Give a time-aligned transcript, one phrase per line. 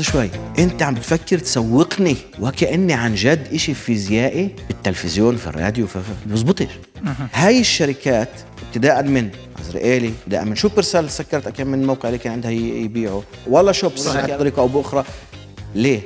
[0.00, 0.30] لحظة شوي.
[0.58, 6.66] انت عم بتفكر تسوقني وكأني عن جد إشي فيزيائي بالتلفزيون في الراديو في بزبطش
[7.32, 8.28] هاي الشركات
[8.66, 9.30] ابتداء من
[9.60, 14.60] عزرائيلي ابتداء من شوفرسال سكرت كم من موقع اللي كان عندها يبيعوا والله شوبس بطريقه
[14.60, 15.04] أو بأخرى.
[15.74, 16.00] ليه؟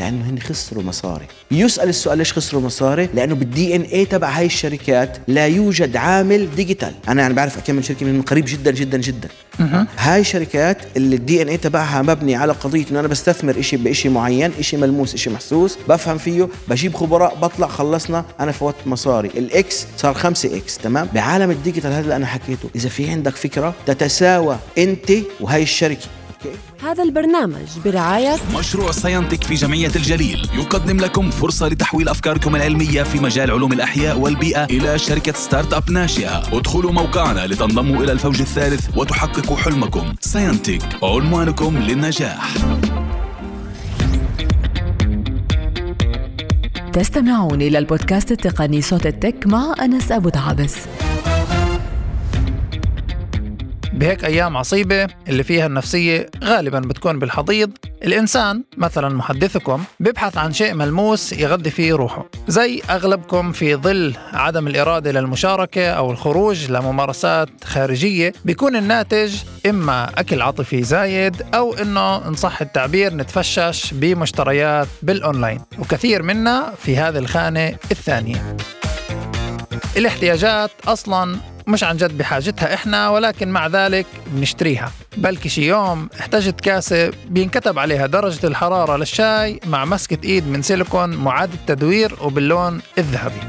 [0.00, 1.26] لأنه هن خسروا مصاري.
[1.50, 6.94] يسأل السؤال ليش خسروا مصاري؟ لأنه بال DNA تبع هاي الشركات لا يوجد عامل digital
[7.08, 9.28] أنا يعني بعرف كم من شركة من قريب جدا جدا جدا.
[9.98, 14.52] هاي الشركات اللي ال DNA تبعها مبني على قضية إنه أنا بستثمر شيء بشيء معين
[14.60, 19.28] شيء ملموس شيء محسوس بفهم فيه بجيب خبراء بطلع خلصنا أنا فوت مصاري.
[19.28, 22.68] ال X صار 5 X تمام؟ بعالم ال digital هذا اللي أنا حكيته.
[22.76, 26.06] إذا في عندك فكرة تتساوى أنت وهي الشركة.
[26.82, 30.48] هذا البرنامج برعاية مشروع ساينتك في جمعية الجليل.
[30.54, 36.42] يقدم لكم فرصة لتحويل أفكاركم العلمية في مجال علوم الأحياء والبيئة إلى شركة startup ناشئة.
[36.52, 40.14] ادخلوا موقعنا لتنضموا إلى الفوج الثالث وتحققوا حلمكم.
[40.20, 42.54] ساينتك عنوانكم للنجاح.
[46.92, 50.74] تستمعون إلى البودكاست التقني صوت التك مع أنس أبو دعابس
[53.94, 57.70] بهيك أيام عصيبة اللي فيها النفسية غالبا بتكون بالحضيض.
[58.04, 62.26] الإنسان مثلا محدثكم بيبحث عن شيء ملموس يغذي فيه روحه.
[62.48, 70.42] زي أغلبكم في ظل عدم الإرادة للمشاركة أو الخروج لممارسات خارجية بيكون الناتج إما أكل
[70.42, 75.60] عاطفي زايد أو إنه إن صح التعبير نتفشش بمشتريات بالأونلاين.
[75.78, 78.56] وكثير منا في هذه الخانة الثانية.
[79.96, 84.92] الاحتياجات أصلا مش عن جد بحاجتها إحنا ولكن مع ذلك بنشتريها.
[85.16, 91.10] بلكي شي يوم احتجت كاسة بينكتب عليها درجة الحرارة للشاي مع مسكة إيد من سيليكون
[91.10, 93.40] معاد التدوير وباللون الذهبي.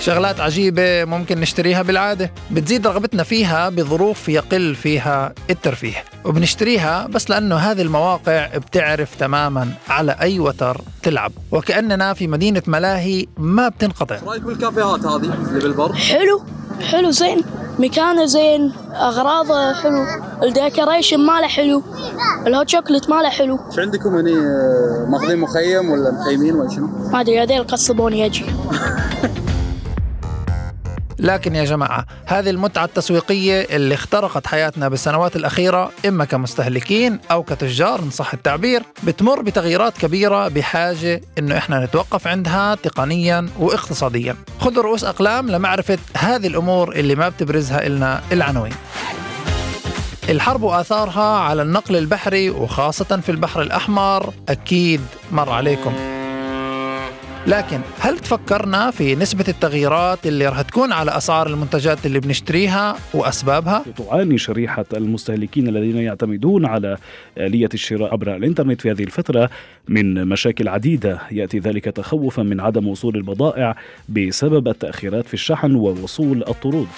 [0.00, 2.32] شغلات عجيبة ممكن نشتريها بالعادة.
[2.50, 6.04] بتزيد رغبتنا فيها بظروف يقل فيها الترفيه.
[6.24, 11.32] وبنشتريها بس لأنه هذه المواقع بتعرف تماما على أي وتر تلعب.
[11.52, 14.18] وكأننا في مدينة ملاهي ما بتنقطع.
[14.26, 16.42] رأيك بالكافيهات هذه اللي بالبر؟ حلو.
[16.90, 17.40] حلو زين.
[17.78, 18.72] مكانه زين.
[18.94, 20.06] أغراضه حلو.
[20.42, 21.82] ال decoration ماله حلو.
[22.46, 23.58] ال hot chocolate ماله حلو.
[23.74, 24.34] شو عندكم هني؟
[25.08, 28.44] ماخذين مخيم ولا مخيمين ولا شنو؟ ما أدري هذيل قصبوني أجي.
[31.18, 38.00] لكن يا جماعة هذه المتعة التسويقية اللي اخترقت حياتنا بالسنوات الأخيرة إما كمستهلكين أو كتجار
[38.00, 44.36] إن صح التعبير بتمر بتغييرات كبيرة بحاجة إنه إحنا نتوقف عندها تقنيا واقتصاديا.
[44.60, 48.74] خذوا رؤوس أقلام لمعرفة هذه الأمور اللي ما بتبرزها إلنا العناوين.
[50.28, 55.00] الحرب وآثارها على النقل البحري وخاصة في البحر الأحمر أكيد
[55.32, 56.17] مر عليكم.
[57.46, 63.84] لكن هل تفكرنا في نسبة التغييرات اللي رح تكون على أسعار المنتجات اللي بنشتريها وأسبابها؟
[63.96, 66.96] تعاني شريحة المستهلكين الذين يعتمدون على
[67.38, 69.50] آلية الشراء عبر الإنترنت في هذه الفترة
[69.88, 73.76] من مشاكل عديدة يأتي ذلك تخوفا من عدم وصول البضائع
[74.08, 76.88] بسبب التأخيرات في الشحن ووصول الطرود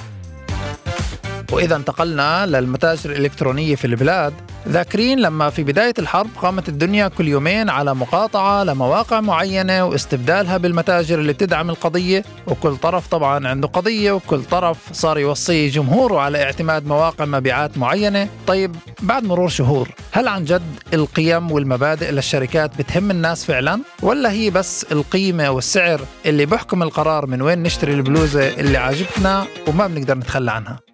[1.52, 4.32] وإذا انتقلنا للمتاجر الإلكترونية في البلاد
[4.68, 11.18] ذاكرين لما في بداية الحرب قامت الدنيا كل يومين على مقاطعة لمواقع معينة واستبدالها بالمتاجر
[11.18, 16.86] اللي بتدعم القضية وكل طرف طبعا عنده قضية وكل طرف صار يوصي جمهوره على اعتماد
[16.86, 18.28] مواقع مبيعات معينة.
[18.46, 20.62] طيب بعد مرور شهور هل عن جد
[20.94, 27.42] القيم والمبادئ للشركات بتهم الناس فعلا؟ ولا هي بس القيمة والسعر اللي بحكم القرار من
[27.42, 30.89] وين نشتري البلوزة اللي عاجبتنا وما بنقدر نتخلى عنها؟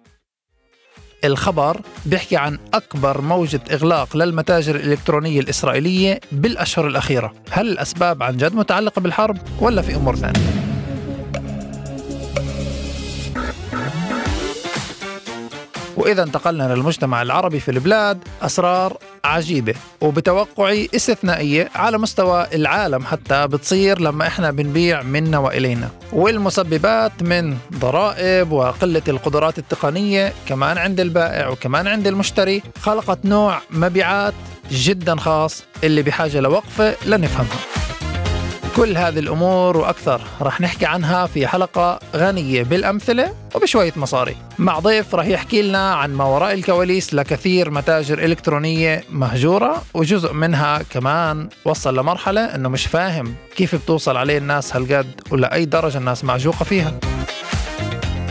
[1.25, 8.55] الخبر بيحكي عن أكبر موجة إغلاق للمتاجر الإلكترونية الإسرائيلية بالأشهر الأخيرة هل الأسباب عن جد
[8.55, 10.66] متعلقة بالحرب ولا في أمور ثانية؟
[15.97, 19.73] وإذا انتقلنا للمجتمع العربي في البلاد أسرار عجيبة.
[20.01, 25.89] وبتوقعي استثنائية على مستوى العالم حتى بتصير لما إحنا بنبيع منا وإلينا.
[26.13, 34.33] والمسببات من ضرائب وقلة القدرات التقنية كمان عند البائع وكمان عند المشتري خلقت نوع مبيعات
[34.71, 37.76] جدا خاص اللي بحاجة لوقفة لنفهمها.
[38.77, 44.35] كل هذه الأمور وأكثر رح نحكي عنها في حلقة غنية بالأمثلة وبشوية مصاري.
[44.59, 50.81] مع ضيف رح يحكي لنا عن ما وراء الكواليس لكثير متاجر إلكترونية مهجورة وجزء منها
[50.89, 56.23] كمان وصل لمرحلة أنه مش فاهم كيف بتوصل عليه الناس هالقد ولا أي درجة الناس
[56.23, 56.93] معجوقة فيها.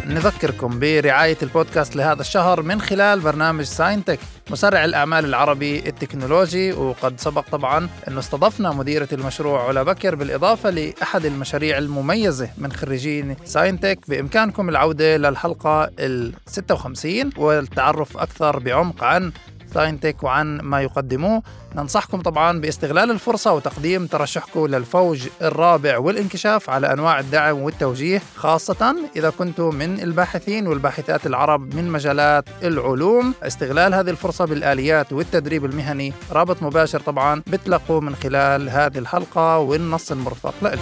[0.08, 4.18] نذكركم برعاية البودكاست لهذا الشهر من خلال برنامج ساينتك
[4.50, 11.24] مسرع الأعمال العربي التكنولوجي وقد سبق طبعا أنه استضفنا مديرة المشروع علا بكر بالإضافة لأحد
[11.24, 13.98] المشاريع المميزة من خريجين ساينتك.
[14.08, 19.32] بإمكانكم العودة للحلقة ال 56 والتعرف أكثر بعمق عن
[19.76, 21.42] ساينتك وعن ما يقدموه.
[21.74, 29.30] ننصحكم طبعا باستغلال الفرصة وتقديم ترشحكم للفوج الرابع والانكشاف على أنواع الدعم والتوجيه خاصة إذا
[29.30, 33.34] كنتم من الباحثين والباحثات العرب من مجالات العلوم.
[33.42, 40.12] استغلال هذه الفرصة بالآليات والتدريب المهني رابط مباشر طبعا بتلقوا من خلال هذه الحلقة والنص
[40.12, 40.54] المرفق.
[40.62, 40.76] لها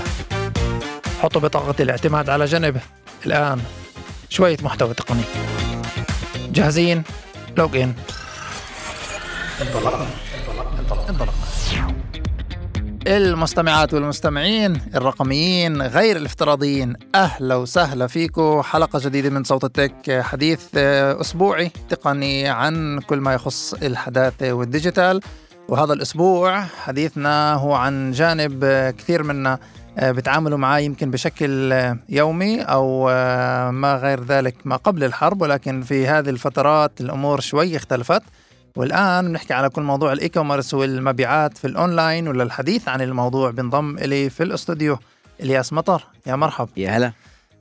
[1.23, 2.81] حطوا بطاقة الاعتماد على جنب.
[3.27, 3.61] الآن
[4.29, 5.25] شوية محتوى تقني.
[6.53, 7.03] جاهزين؟
[7.57, 7.95] login
[9.63, 10.07] انطلقنا.
[10.81, 11.11] انطلقنا.
[11.11, 11.33] انطلقنا.
[13.07, 18.63] المستمعات والمستمعين الرقميين غير الافتراضيين أهلا وسهلا فيكم.
[18.63, 25.21] حلقة جديدة من صوت التك حديث أسبوعي تقني عن كل ما يخص الحداثة وال digital.
[25.69, 28.65] وهذا الأسبوع حديثنا هو عن جانب
[28.99, 29.59] كثير منا
[30.03, 31.73] بتعاملوا معاه يمكن بشكل
[32.09, 33.05] يومي أو
[33.71, 38.23] ما غير ذلك ما قبل الحرب ولكن في هذه الفترات الأمور شوي اختلفت.
[38.77, 44.31] والآن بنحكي على كل موضوع ال e-commerce والمبيعات في الأونلاين وللحديث عن الموضوع بنضم إلي
[44.31, 44.99] في الأستوديو
[45.41, 46.07] إلياس مطر.
[46.27, 46.69] يا مرحب.
[46.77, 47.13] يا هلا.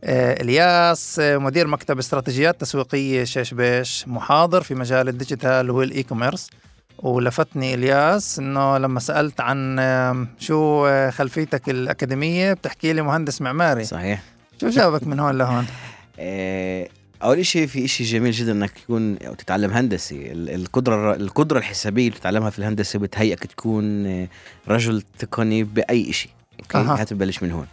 [0.03, 6.03] آه، إلياس آه، مدير مكتب استراتيجيات تسويقيه شيش بيش محاضر في مجال ال digital وال
[6.03, 6.49] e-commerce
[6.97, 13.83] ولفتني إلياس إنه لما سألت عن شو آه، خلفيتك الأكاديمية بتحكي لي مهندس معماري.
[13.83, 14.23] صحيح.
[14.61, 15.65] شو جابك من هون لهون؟
[17.23, 22.07] أول شيء في شيء جميل جدا إنك تكون أو تتعلم هندسي ال- القدرة القدرة الحسابية
[22.07, 24.27] اللي بتتعلمها في الهندسة بتهيئك تكون آه،
[24.67, 27.01] رجل تقني بأي شيء أوكي أها.
[27.01, 27.67] هات نبلش من هون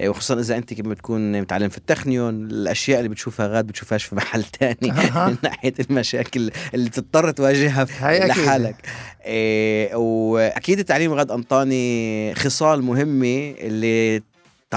[0.00, 4.14] آه، وخصوصا إذا أنت كما تكون متعلم في التكنيون الأشياء اللي بتشوفها غاد بتشوفهاش في
[4.14, 5.28] محل تاني أها.
[5.28, 7.86] من ناحية المشاكل اللي بتضطر تواجهها.
[8.26, 8.76] لحالك
[9.24, 14.22] إيه وأكيد التعليم غاد أنطاني خصال مهمة اللي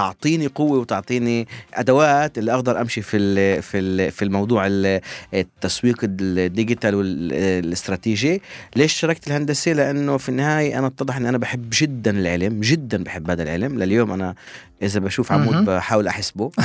[0.02, 5.00] تعطيني قوة وتعطيني أدوات اللي أقدر أمشي في ال في ال في الموضوع ال-
[5.34, 8.42] التسويق الديجيتال والاستراتيجي
[8.76, 13.30] ليش شاركت الهندسة؟ لأنه في النهاية أنا اتضح إني أنا بحب جدا العلم جدا بحب
[13.30, 13.78] هذا العلم.
[13.78, 14.34] لليوم أنا
[14.82, 15.64] إذا بشوف عمود.
[15.64, 16.50] بحاول أحسبه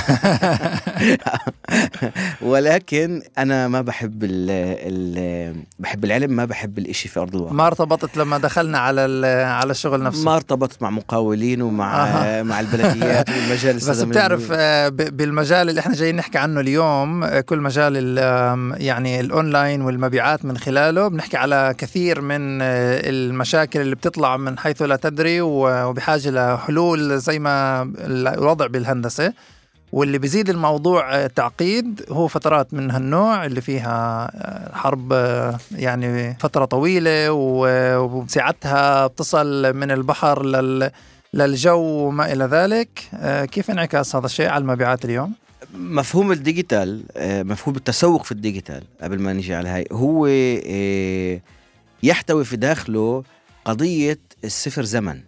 [2.42, 4.48] ولكن أنا ما بحب ال
[4.80, 9.72] ال بحب العلم ما بحب الإشي في أرض الواقع ما ارتبطت لما دخلنا على على
[9.72, 12.44] الشغل نفسه ما ارتبطت مع مقاولين ومع أها.
[12.54, 13.90] مع البلديات والمجال بس.
[14.02, 19.20] بتعرف آه، بالمجال اللي إحنا جايين نحكي عنه اليوم آه، كل مجال ال- آم، يعني
[19.20, 22.66] الأونلاين والمبيعات من خلاله بنحكي على كثير من آه،
[23.10, 29.34] المشاكل اللي بتطلع من حيث لا تدري وبحاجة لحلول زي ما الوضع بالهندسة
[29.92, 36.38] واللي بيزيد الموضوع آه، تعقيد هو فترات من هالنوع اللي فيها آه، حرب آه، يعني
[36.40, 40.92] فترة طويلة و- وسعتها بتصل من البحر لل
[41.34, 42.90] للجو وما إلى ذلك
[43.52, 45.34] كيف انعكاس هذا الشيء على المبيعات اليوم؟
[45.78, 50.28] مفهوم الديجيتال مفهوم التسوق في ال digital قبل ما نيجي على هاي هو
[52.04, 53.24] يحتوي في داخله
[53.66, 55.20] قضية الصفر زمن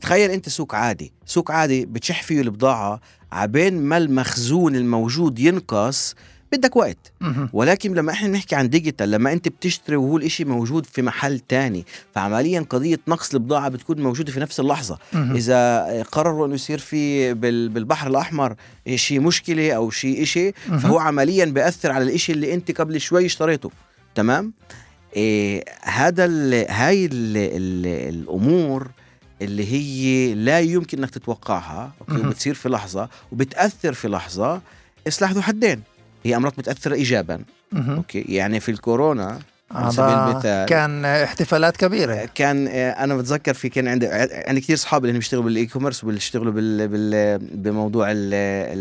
[0.00, 3.00] تخيل انت سوق عادي سوق عادي بتشح فيه البضاعة
[3.32, 6.14] عبين ما المخزون الموجود ينقص
[6.52, 7.12] بدك وقت.
[7.52, 11.84] ولكن لما إحنا نحكي عن ديجيتال لما انت بتشتري وهو الإشي موجود في محل تاني
[12.14, 14.98] فعمليا قضية نقص البضاعة بتكون موجودة في نفس اللحظة.
[15.14, 18.54] إذا قرروا إنه يصير في بال- بالبحر الأحمر
[18.94, 20.78] شيء مشكلة أو شيء إشي مهم.
[20.78, 23.70] فهو عمليا بيأثر على الإشي اللي انت قبل شوي اشتريته
[24.14, 24.52] تمام
[25.16, 28.90] إيه هذا ال هاي ال ال الأمور
[29.42, 32.26] اللي هي لا يمكن إنك تتوقعها أوكي مهم.
[32.28, 34.60] وبتصير في لحظة وبتأثر في لحظة
[35.08, 35.82] سلاح ذو حدين
[36.24, 37.44] هي أمراض متأثرة ايجابا.
[37.76, 39.38] أوكي يعني في الكورونا
[39.70, 40.66] على سبيل المثال.
[40.68, 42.28] كان احتفالات كبيرة.
[42.34, 44.06] كان آه، أنا بتذكر في كان عندي
[44.46, 48.34] عندي كثير اصحاب اللي بيشتغلوا بال e-commerce وبيشتغلوا بال بال بموضوع ال-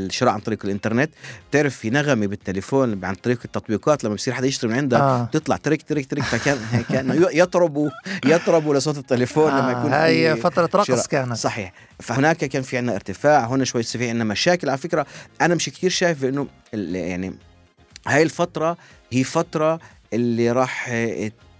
[0.05, 1.11] الشراء عن طريق الإنترنت.
[1.49, 5.23] بتعرف في نغمة بالتليفون عن طريق التطبيقات لما بصير حدا يشتري من عندها آه.
[5.23, 6.57] بتطلع ترك ترك ترك فكان
[6.89, 7.89] كان يطربوا
[8.25, 11.05] يطربوا لصوت التليفون لما يكون آه هاي في فترة رقص شراء.
[11.07, 11.33] كانت.
[11.33, 11.73] صحيح.
[11.99, 14.69] فهناك كان في عندنا ارتفاع هنا شوي في عندنا مشاكل.
[14.69, 15.05] على فكرة
[15.41, 17.33] أنا مش كثير شايف إنه يعني
[18.07, 18.77] هاي الفترة
[19.11, 19.79] هي فترة
[20.13, 20.93] اللي راح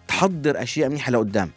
[0.08, 1.50] تحضر أشياء منيحة لقدام.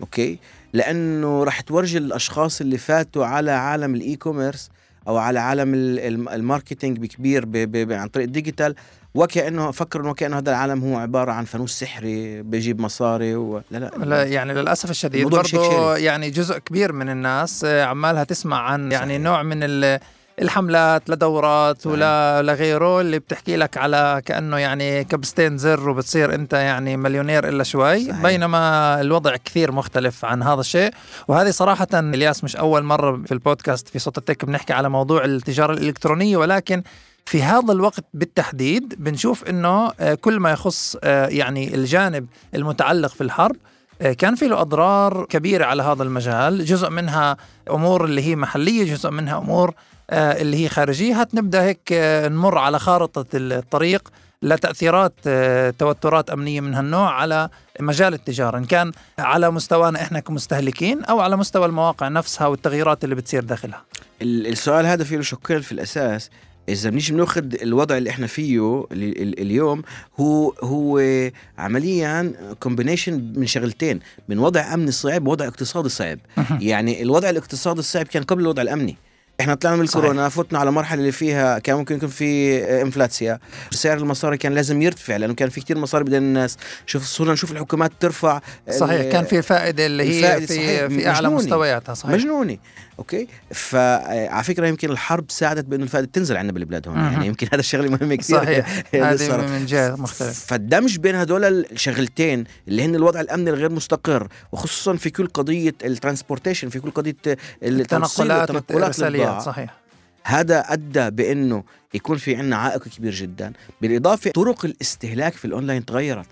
[0.00, 0.38] أوكي
[0.72, 4.70] لأنه راح تورجي الأشخاص اللي فاتوا على عالم ال e-commerce
[5.08, 8.74] أو على عالم ال- الم- ال marketing بكبير ب ب عن طريق ال digital
[9.14, 13.62] وكأنه إنه وكانه هذا العالم هو عبارة عن فانوس سحري بيجيب مصاري و...
[13.70, 15.96] لا لا, لا يعني للأسف الشديد برضه.
[15.96, 20.00] يعني جزء كبير من الناس آه، عمالها تسمع عن يعني نوع من ال-
[20.42, 21.92] الحملات لدورات صحيح.
[21.92, 27.64] ولا لغيره اللي بتحكي لك على كأنه يعني كبستين زر وبتصير أنت يعني مليونير إلا
[27.64, 28.22] شوي صحيح.
[28.22, 30.90] بينما الوضع كثير مختلف عن هذا الشيء
[31.28, 35.72] وهذه صراحة إلياس مش أول مرة في البودكاست في صوت التك بنحكي على موضوع التجارة
[35.72, 36.82] الإلكترونية ولكن
[37.26, 43.20] في هذا الوقت بالتحديد بنشوف إنه آه، كل ما يخص آه، يعني الجانب المتعلق في
[43.20, 43.56] الحرب
[44.02, 47.36] آه، كان في له أضرار كبيرة على هذا المجال، جزء منها
[47.70, 49.74] أمور اللي هي محلية، جزء منها أمور
[50.10, 54.08] اللي هي خارجية، هات نبدأ هيك آه، نمر على خارطة الطريق
[54.42, 57.48] لتأثيرات آه، توترات أمنية من هالنوع على
[57.80, 63.14] مجال التجارة، إن كان على مستوانا إحنا كمستهلكين أو على مستوى المواقع نفسها والتغييرات اللي
[63.14, 63.84] بتصير داخلها.
[64.22, 66.30] ال- السؤال هذا فيه شقين في الأساس.
[66.68, 69.82] إذا بنيجي بنأخذ الوضع اللي إحنا فيه ال- ال- اليوم
[70.20, 71.00] هو هو
[71.58, 76.18] عمليا كومبينيشن من شغلتين من وضع أمني صعب ووضع اقتصادي صعب.
[76.60, 78.96] يعني الوضع الاقتصادي الصعب كان قبل الوضع الأمني.
[79.40, 79.96] إحنا طلعنا من صحيح.
[79.96, 83.38] الكورونا فتنا على مرحلة اللي فيها كان ممكن يكون في إنفلاتسيا.
[83.70, 86.56] سعر المصاري كان لازم يرتفع لأنه كان في كتير مصاري بدل الناس.
[86.86, 88.40] شوف صرنا نشوف الحكومات ترفع
[88.70, 91.28] صحيح كان في الفائده اللي هي في في أعلى.
[91.28, 92.14] مستوياتها صحيح.
[92.14, 92.56] مجنونة.
[92.98, 96.96] أوكي؟ فعلى فكرة يمكن الحرب ساعدت بأنه الفائدة تنزل عندنا بالبلاد هون.
[96.98, 98.36] يعني يمكن هذا الشغله مهم كثير.
[98.36, 98.82] صحيح.
[98.94, 99.58] اللي هذه.
[99.58, 100.32] من جهة مختلفة.
[100.46, 105.90] فالدمج بين هدول الشغلتين اللي هن الوضع الأمني الغير مستقر وخصوصا في كل قضية ال
[105.90, 107.16] transportation في كل قضية
[107.62, 109.42] التنقلات والارساليات.
[109.42, 109.74] صحيح.
[110.24, 113.52] هذا أدى بأنه يكون في عندنا عائق كبير جدا.
[113.82, 116.26] بالإضافة طرق الاستهلاك في الأونلاين تغيرت.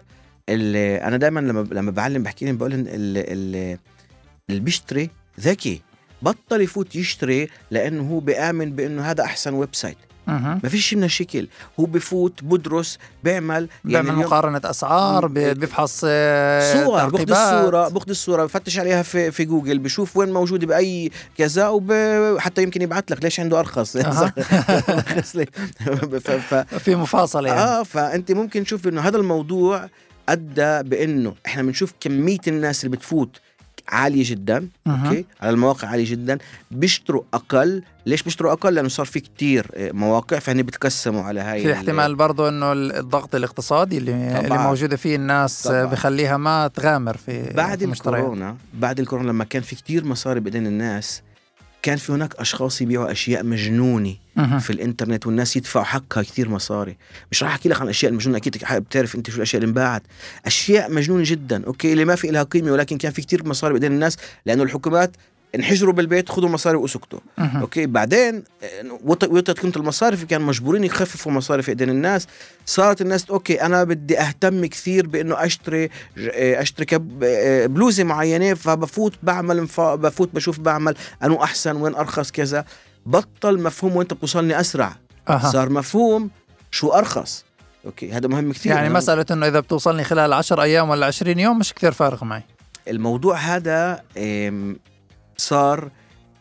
[0.48, 3.78] أنا دائما لما لما بعلم بحكي لهم بقول ال-
[4.50, 5.82] اللي بيشتري ذكي.
[6.24, 9.96] بطل يفوت يشتري لأنه هو بيآمن بأنه هذا أحسن website.
[10.26, 11.48] ما فيش من الشكل
[11.80, 17.36] هو بفوت بدرس بيعمل بيعمل اليوم مقارنة أسعار م- بي- بيفحص آه، صور باخذ ترتيبات.
[17.38, 22.82] الصورة باخذ الصورة بفتش عليها في في جوجل بشوف وين موجوده بأي كذا وحتى يمكن
[22.82, 23.58] يبعث لك ليش عنده.
[23.60, 23.96] أرخص
[25.36, 25.46] ليه؟
[26.38, 26.54] ف...
[26.54, 29.88] في مفاصله يعني آه فأنت ممكن تشوف إنه هذا الموضوع
[30.28, 33.40] أدى بإنه إحنا بنشوف كمية الناس اللي بتفوت
[33.88, 34.68] عالية جدا.
[34.86, 36.38] أوكي على المواقع عالية جدا
[36.70, 41.62] بيشتروا أقل ليش بيشتروا أقل لأنه صار في كتير آه، مواقع فهن بيتقسموا على هاي
[41.62, 44.66] في ال- احتمال برضه إنه الضغط الاقتصادي اللي اللي طبعاً.
[44.66, 45.84] موجودة فيه الناس طبعاً.
[45.84, 47.84] بخليها ما تغامر في بعد في.
[47.84, 51.22] الكورونا بعد الكورونا لما كان في كتير مصاري بايدين الناس
[51.84, 54.14] كان في هناك أشخاص يبيعوا أشياء مجنونة.
[54.58, 56.96] في الإنترنت والناس يدفعوا حقها كثير مصاري
[57.30, 60.02] مش راح أحكي لك عن الاشياء المجنونة أكيد بتعرف أنت شو الأشياء اللي انباعت
[60.46, 63.92] أشياء مجنونة جدا أوكي اللي ما في لها قيمة ولكن كان في كثير مصاري بايدين
[63.92, 65.16] الناس لأنه الحكومات
[65.54, 67.60] انحجروا بالبيت خذوا مصاري وسكتوا مهم.
[67.60, 68.44] أوكي؟ بعدين
[69.04, 72.26] وط- وطت قيمة المصاري كان مجبورين يخففوا مصاري في إيدين الناس.
[72.66, 76.86] صارت الناس أوكي أنا بدي أهتم كثير بإنه أشتري أشتري
[77.22, 82.64] آه، بلوزة معينة فبفوت بعمل بفوت بشوف بعمل أنو أحسن وين أرخص كذا.
[83.06, 84.96] بطل مفهوم وين بتوصلني أسرع.
[85.28, 85.50] أها.
[85.52, 86.30] صار مفهوم
[86.70, 87.44] شو أرخص.
[87.86, 88.72] أوكي؟ هذا مهم كثير.
[88.72, 92.42] يعني مسألة إنه إذا بتوصلني خلال 10 أيام ولا 20 يوم مش كثير فارق معي.
[92.88, 94.00] الموضوع هذا
[95.36, 95.90] صار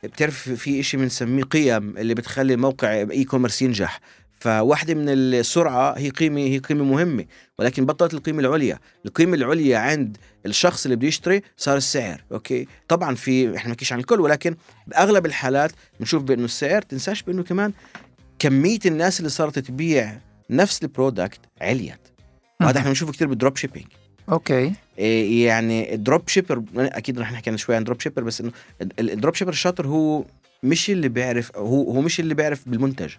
[0.03, 3.99] بتعرف في إشي بنسميه قيم اللي بتخلي موقع e-commerce ينجح.
[4.39, 7.25] فواحدة من السرعة هي قيمة هي قيمة مهمة
[7.59, 8.79] ولكن بطلت القيمة العليا.
[9.05, 13.99] القيمة العليا عند الشخص اللي بده يشتري صار السعر أوكي؟ طبعا في إحنا ما عن
[13.99, 14.55] الكل ولكن
[14.87, 17.73] بأغلب الحالات بنشوف بأنه السعر تنساش بأنه كمان
[18.39, 20.17] كمية الناس اللي صارت تبيع
[20.49, 22.07] نفس ال product عليت.
[22.61, 23.87] وهذا إحنا بنشوفه كثير بال dropshipping
[24.31, 24.73] أوكي.
[24.99, 28.51] إيه يعني ال dropshipper أكيد رح نحكي عن شوي عن dropshipper بس إنه
[28.81, 30.23] ال- ال- ال dropshipper الشاطر هو
[30.63, 33.11] مش اللي بيعرف هو هو مش اللي بيعرف بالمنتج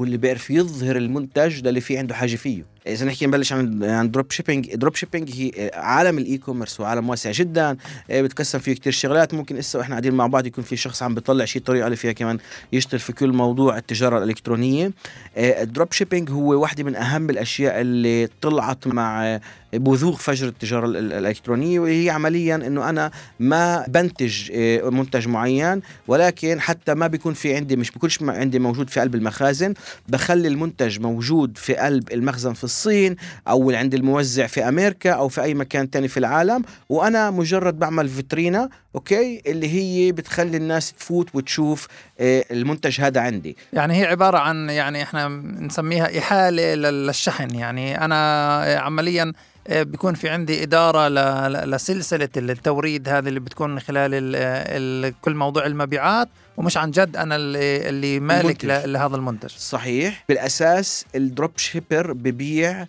[0.00, 2.62] هو اللي بيعرف يظهر المنتج للي في عنده حاجة فيه.
[2.86, 7.76] إذا نحكي نبلش عن عن dropshipping dropshipping هي عالم ال e-commerce هو عالم واسع جدا.
[8.10, 9.34] إيه بتقسم فيه كتير شغلات.
[9.34, 12.12] ممكن إسا وإحنا قاعدين مع بعض يكون في شخص عم بيطلع شيء طريقة اللي فيها
[12.12, 12.38] كمان
[12.72, 14.90] يشتغل في كل موضوع التجارة الإلكترونية.
[15.36, 19.40] إيه ال dropshipping هو واحدة من أهم الأشياء اللي طلعت مع
[19.72, 21.80] بزوغ فجر التجارة ال- ال- الإلكترونية.
[21.80, 23.10] وهي عمليا إنه أنا
[23.40, 28.58] ما بنتج آه، منتج معين ولكن حتى ما بيكون في عندي مش بيكونش م- عندي
[28.58, 29.74] موجود في قلب المخازن.
[30.08, 33.16] بخلي المنتج موجود في قلب المخزن في الصين
[33.48, 36.62] أو عند الموزع في أمريكا أو في أي مكان تاني في العالم.
[36.88, 41.86] وأنا مجرد بعمل فيترينا أوكي اللي هي بتخلي الناس تفوت وتشوف
[42.20, 43.56] آه، المنتج هذا عندي.
[43.72, 45.28] يعني هي عبارة عن يعني إحنا
[45.60, 47.54] نسميها لل- للشحن.
[47.54, 49.32] يعني أنا عمليا
[49.70, 51.08] بيكون في عندي إدارة
[51.48, 57.16] لسلسلة التوريد هذه اللي بتكون من خلال ال ال كل موضوع المبيعات ومش عن جد
[57.16, 58.90] أنا اللي, مالك المنتج.
[58.90, 62.86] لهذا المنتج صحيح بالأساس ال dropshipper ببيع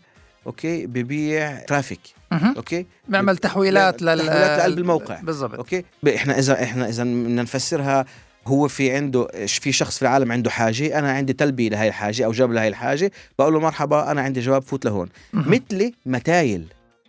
[0.48, 2.02] أوكي ببيع traffic.
[2.32, 5.20] أوكي بيعمل تحويلات لل تحويلات لقلب الموقع.
[5.20, 5.86] بالضبط أوكي
[6.16, 8.06] إحنا اذا إحنا إذا بدنا نفسرها
[8.48, 12.32] هو في عنده في شخص في العالم عنده حاجة أنا عندي تلبية لهي الحاجة أو
[12.32, 15.10] جواب لهي الحاجة بقول له مرحبا أنا عندي جواب فوت لهون.
[15.34, 16.66] مثلي متايل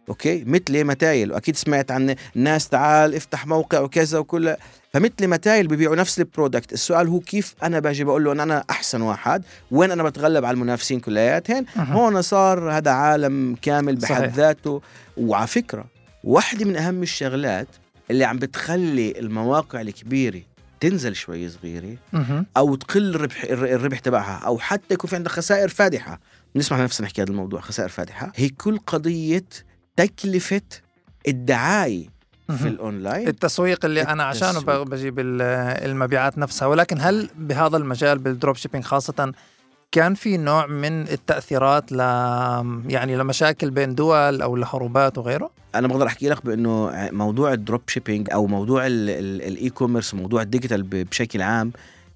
[0.09, 4.55] أوكي؟ مثل متايل وأكيد سمعت عن الناس تعال افتح موقع وكذا وكل.
[4.93, 6.73] فمثل متايل ببيعوا نفس ال product.
[6.73, 10.55] السؤال هو كيف أنا باجي بقول له إن أنا أحسن واحد؟ وين أنا بتغلب على
[10.55, 14.35] المنافسين كلياتهم هون صار هذا عالم كامل بحد صحيح.
[14.35, 14.83] ذاته.
[15.17, 15.85] وعلى فكرة
[16.25, 17.69] واحدة من أهم الشغلات
[18.11, 20.41] اللي عم بتخلي المواقع الكبيرة
[20.83, 21.97] تنزل شوي صغيرة.
[22.57, 26.21] أو تقل الربح الربح تبعها أو حتى يكون في عندها خسائر فادحة
[26.55, 29.45] بنسمع نفسنا نحكي هذا الموضوع خسائر فادحة هي كل قضية
[29.97, 30.61] تكلفة
[31.29, 32.09] الدعاية
[32.59, 32.69] في.
[32.69, 34.83] الأونلاين التسويق اللي أنا عشانه ب- التسويق.
[34.83, 35.43] بجيب ال-
[35.91, 39.33] المبيعات نفسها ولكن هل بهذا المجال بال dropshipping خاصة
[39.93, 42.01] كان في نوع من التأثيرات ل
[42.89, 48.29] يعني لمشاكل بين دول أو لحروبات وغيره؟ أنا بقدر أحكي لك بأنه موضوع ال dropshipping
[48.33, 51.73] أو موضوع ال- ال- ال e-commerce وموضوع ال digital بشكل عام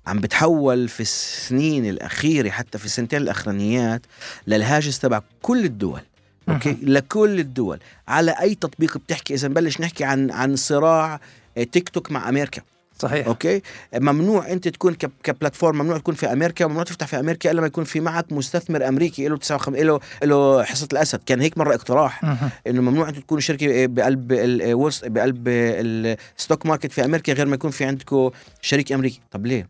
[0.07, 4.03] عم بتحول في السنين الأخيرة حتى في السنتين الأخرانيات
[4.47, 6.01] للهاجس تبع كل الدول.
[6.49, 7.79] أوكي؟ لكل الدول.
[8.09, 11.21] على أي تطبيق بتحكي؟ إذا نبلش نحكي عن عن صراع
[11.59, 12.63] آه، تيك توك مع أمريكا.
[12.99, 13.27] صحيح.
[13.27, 13.63] أوكي؟
[13.95, 17.67] ممنوع أنت تكون ك platform ممنوع تكون في أمريكا ممنوع تفتح في أمريكا إلا ما
[17.67, 21.21] يكون في معك مستثمر أمريكي له 59 له له حصة الأسد.
[21.27, 22.25] كان هيك مرة اقتراح.
[22.67, 27.33] إنه ممنوع أنتم تكونوا شركة بقلب ال- Wall S- بقلب ال stock market في أمريكا
[27.33, 28.31] غير ما يكون في عندكم
[28.63, 29.21] شريك أمريكي.
[29.31, 29.69] طب ليه؟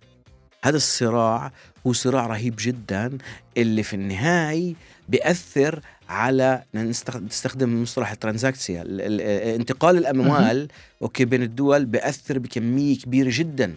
[0.65, 1.53] هذا الصراع
[1.87, 3.19] هو صراع رهيب جدا
[3.57, 4.75] اللي في النهاية
[5.09, 8.83] بيأثر على نستخ- نستخدم مصطلح ال טרנזקציה.
[8.83, 9.21] ال- ال-
[9.61, 10.69] انتقال الأموال
[11.03, 13.75] أوكي بين الدول بيأثر بكمية كبيرة جدا.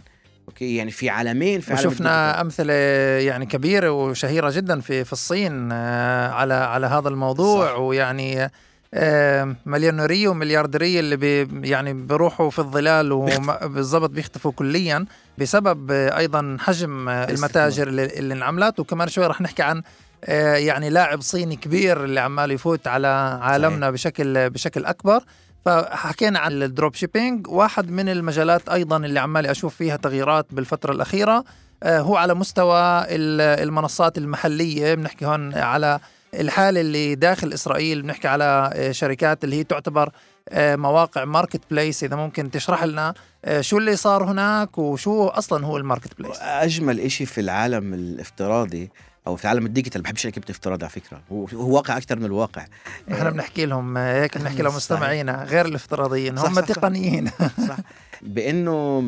[0.48, 1.88] أوكي يعني في عالمين في عالم.
[1.88, 2.74] وشفنا أمثلة
[3.20, 7.66] يعني كبيرة وشهيرة جدا في في الصين آه، على على هذا الموضوع.
[7.74, 7.80] صح.
[7.80, 8.52] ويعني
[8.94, 15.06] آه، مليونيرية ومليارديرية اللي بي يعني بيروحوا في الظلال وبالضبط بيختفوا كليا
[15.38, 18.80] بسبب آه، أيضا حجم آه، المتاجر اللي, اللي انعملت.
[18.80, 19.84] وكمان شوي رح نحكي عن آه،
[20.28, 23.08] يعني لاعب صيني كبير اللي عمال يفوت على
[23.42, 23.90] عالمنا صحيح.
[23.90, 25.24] بشكل بشكل أكبر.
[25.66, 31.44] فحكينا عن ال dropshipping واحد من المجالات أيضا اللي عمال أشوف فيها تغييرات بالفترة الأخيرة
[31.84, 34.94] آه، هو على مستوى ال- المنصات المحلية.
[34.96, 36.00] بنحكي هون على
[36.34, 38.02] الحاله اللي داخل إسرائيل.
[38.02, 40.10] بنحكي على آه، شركات اللي هي تعتبر
[40.50, 43.14] آه، مواقع marketplace إذا ممكن تشرح لنا
[43.46, 48.90] آه، شو اللي صار هناك وشو أصلا هو ال marketplace أجمل إشي في العالم الافتراضي
[49.30, 51.22] أو في عالم ال digital بحبش كلمه افتراضي على فكرة.
[51.32, 52.66] هو هو واقع أكثر من الواقع.
[53.12, 54.64] إحنا بنحكي لهم هيك بنحكي.
[54.64, 56.62] لمستمعينا غير الافتراضيين هم صح،.
[56.62, 57.32] تقنيين.
[57.70, 57.78] صح.
[58.22, 59.04] بأنه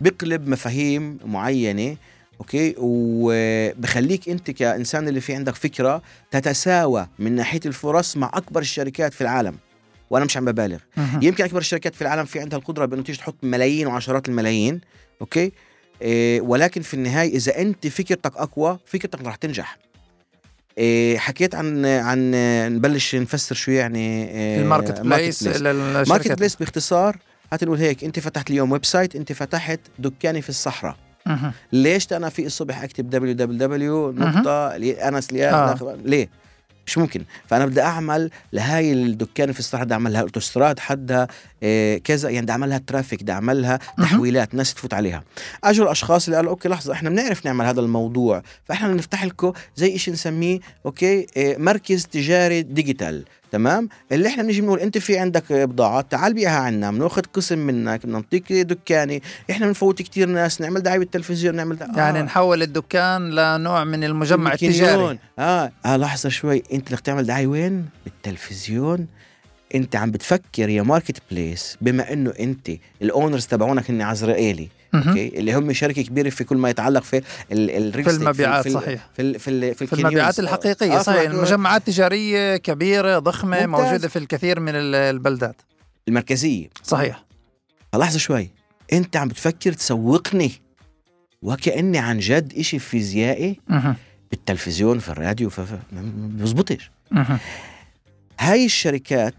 [0.00, 1.96] بقلب مفاهيم معينة
[2.40, 9.14] أوكي؟ وبخليك أنت كإنسان اللي في عندك فكرة تتساوى من ناحية الفرص مع أكبر الشركات
[9.14, 9.56] في العالم.
[10.10, 10.78] وأنا مش عم ببالغ.
[11.22, 14.80] يمكن أكبر الشركات في العالم في عندها القدرة بأنه تيجي تحط ملايين وعشرات الملايين
[15.20, 15.52] أوكي؟
[16.40, 19.78] ولكن في النهاية إذا أنت فكرتك أقوى فكرتك رح تنجح.
[20.78, 22.30] إيه حكيت عن عن
[22.76, 27.16] نبلش نفسر شو يعني إيه الماركت بليس ماركت للشركات بليس باختصار
[27.52, 30.96] هات نقول هيك أنت فتحت اليوم ويب سايت أنت فتحت دكاني في الصحراء.
[31.72, 34.20] ليش؟ أنا في الصبح أكتب www.
[34.20, 35.96] نقطة انس آه.
[36.04, 36.28] ليه؟
[36.86, 37.24] مش ممكن.
[37.46, 41.28] فأنا بدي أعمل لهاي الدكان في الصحراء بدي اعمل لها أوتوستراد حدها
[41.62, 44.08] إيه كذا يعني بدي اعمل لها traffic بدي اعمل لها مهم.
[44.08, 45.22] تحويلات ناس تفوت عليها.
[45.64, 48.42] أجوا الأشخاص اللي قالوا okay لحظة إحنا بنعرف نعمل هذا الموضوع.
[48.64, 53.24] فإحنا نفتح لكم زي شيء نسميه okay إيه مركز تجاري digital.
[53.54, 58.06] تمام؟ اللي إحنا بنيجي بنقول أنت في عندك بضاعه تعال بيعها عنا بنأخذ قسم منك
[58.06, 61.96] بنعطيك دكاني إحنا بنفوت كتير ناس نعمل دعاية بالتلفزيون نعمل دعاية.
[61.96, 64.52] يعني نحول الدكان لنوع من المجمع.
[64.52, 65.18] التجاري.
[65.38, 65.72] آه.
[65.86, 66.62] آه لحظة شوي.
[66.72, 69.06] أنت بدك تعمل دعاية وين؟ بالتلفزيون.
[69.74, 72.70] أنت عم بتفكر يا marketplace بما إنه أنت
[73.02, 74.68] ال owners تبعونك هن عزريئيلي.
[74.94, 79.08] okay؟ اللي هم شركة كبيرة في كل ما يتعلق في في المبيعات صحيح.
[79.14, 80.40] في ال في, ال في, في المبيعات.
[80.40, 81.20] الحقيقية آه، صحيح.
[81.22, 83.84] في المجمعات تجارية كبيرة ضخمة ممتاز.
[83.86, 85.56] موجودة في الكثير من ال- البلدات.
[86.08, 86.68] المركزية.
[86.82, 87.24] صحيح.
[87.92, 88.50] فلحظه شوي.
[88.92, 90.52] أنت عم بتفكر تسوقني
[91.42, 93.60] وكأني عن جد إشي فيزيائي.
[94.30, 95.60] بالتلفزيون في الراديو ف...
[95.92, 97.38] ما.
[98.40, 99.34] هاي الشركات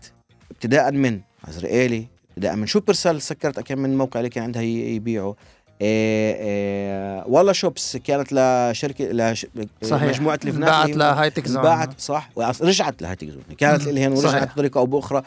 [0.51, 5.33] ابتداء من عزرائيلي ابتداء من شوبرسل سكرت؟ كم من موقع اللي كان عندها يبيعوا
[5.81, 9.47] إيه إيه والله شوبس كانت لشركة لش...
[9.83, 10.09] صحيح.
[10.09, 11.63] مجموعة لبنان باعت اللي هي- لهاي تك زون.
[11.63, 12.29] باعت صح.
[12.61, 13.43] رجعت لهاي تك زون.
[13.57, 14.11] كانت صحيح.
[14.11, 15.21] ورجعت بطريقة أو بأخرى.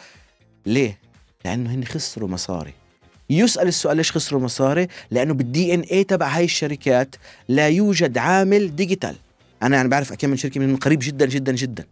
[0.67, 0.99] ليه؟
[1.45, 2.73] لأنه هن خسروا مصاري.
[3.31, 7.17] يسأل السؤال ليش خسروا مصاري؟ لأنه بال DNA تبع هاي الشركات
[7.49, 9.17] لا يوجد عامل digital.
[9.63, 11.85] أنا يعني بعرف كم من شركة من قريب جدا جدا جدا.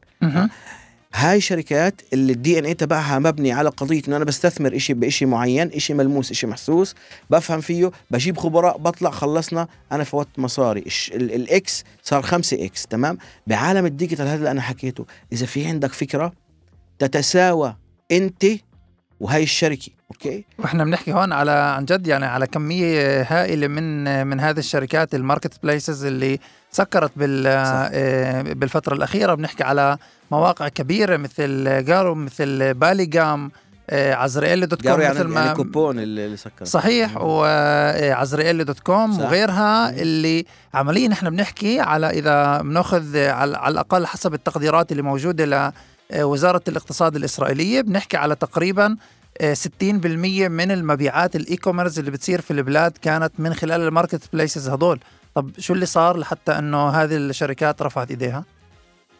[1.15, 5.73] هاي شركات اللي ال DNA تبعها مبني على قضية إنه أنا بستثمر إشي بإشي معين
[5.73, 6.95] إشي ملموس إشي محسوس
[7.31, 10.85] بفهم فيه بجيب خبراء بطلع خلصنا أنا فوت مصاري.
[11.15, 15.67] ال X صار 5 X تمام؟ بعالم ال digital هذا اللي أنا حكيته إذا في
[15.67, 16.33] عندك فكرة
[16.99, 17.77] تتساوى
[18.13, 18.45] أنت
[19.21, 24.41] وهي الشركة okay؟ وإحنا بنحكي هون على عن جد يعني على كمية هائلة من من
[24.41, 26.39] هذه الشركات ال marketplaces اللي
[26.71, 29.35] سكرت بال آه، بالفترة الأخيرة.
[29.35, 29.99] بنحكي على
[30.31, 33.51] مواقع كبيرة مثل جارو مثل باليجام
[33.91, 36.65] آه، عزريئيلي dot com يعني, مثل ما يعني جروبون اللي سكر.
[36.65, 39.21] صحيح وعزريئيلي dot com صح.
[39.21, 45.73] وغيرها اللي عمليا إحنا بنحكي على إذا بنأخذ على, الأقل حسب التقديرات اللي موجودة
[46.13, 48.97] لوزاره الاقتصاد الإسرائيلية بنحكي على تقريبا
[49.41, 49.65] آه، 60%
[50.49, 55.01] من المبيعات ال e-commerce اللي بتصير في البلاد كانت من خلال ال marketplaces هدول
[55.35, 58.45] طب شو اللي صار لحتى إنه هذه الشركات رفعت إيديها؟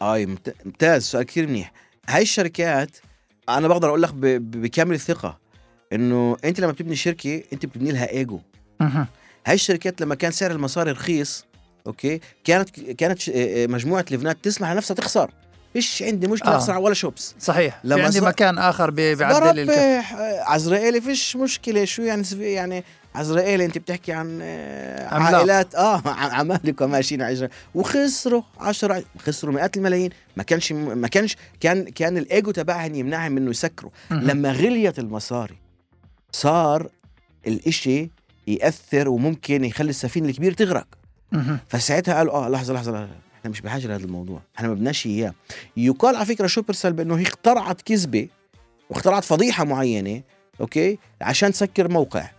[0.01, 1.71] اي ممت- ممتاز سؤال كثير منيح.
[2.09, 2.89] هاي الشركات
[3.49, 5.37] أنا بقدر أقول لك بكامل الثقة
[5.93, 8.39] إنه أنت لما بتبني شركة أنت بتبني لها إيجو.
[9.45, 11.45] هاي الشركات لما كان سعر المصاري رخيص
[11.87, 15.31] أوكي كانت كانت آه، آه، مجموعة لبنان تسمح لنفسها تخسر.
[15.73, 16.57] فيش عندي مشكلة آه.
[16.57, 17.35] أخسر ولا شوبس.
[17.39, 17.79] صحيح.
[17.81, 19.73] في لما عندي صار- مكان آخر بي- بيعدل الكف.
[19.77, 22.83] آه، عزرائيلي فيش مشكلة شو يعني يعني
[23.17, 25.13] عزرائيلي أنت بتحكي عن آه،.
[25.13, 27.55] عائلات آه عمالقة ماشيين على عزرائيل.
[27.75, 33.49] وخسروا 10 خسروا مئات الملايين ما كانش ما كانش كان كان الإيجو تبعهم يمنعهم منه
[33.49, 33.91] يسكروا.
[34.11, 35.57] لما غليت المصاري
[36.31, 36.89] صار
[37.47, 38.09] الإشي
[38.47, 40.87] يأثر وممكن يخلي السفينة الكبيرة تغرق.
[41.67, 43.09] فساعتها قالوا آه لحظة لحظة, لحظة.
[43.39, 45.33] إحنا مش بحاجة لهذا الموضوع إحنا ما بدناش إياه
[45.77, 48.27] يقال على فكرة شوبرسل بانه هي اخترعت كذبة
[48.89, 50.21] واخترعت فضيحة معينة
[50.61, 52.29] أوكي عشان تسكر موقع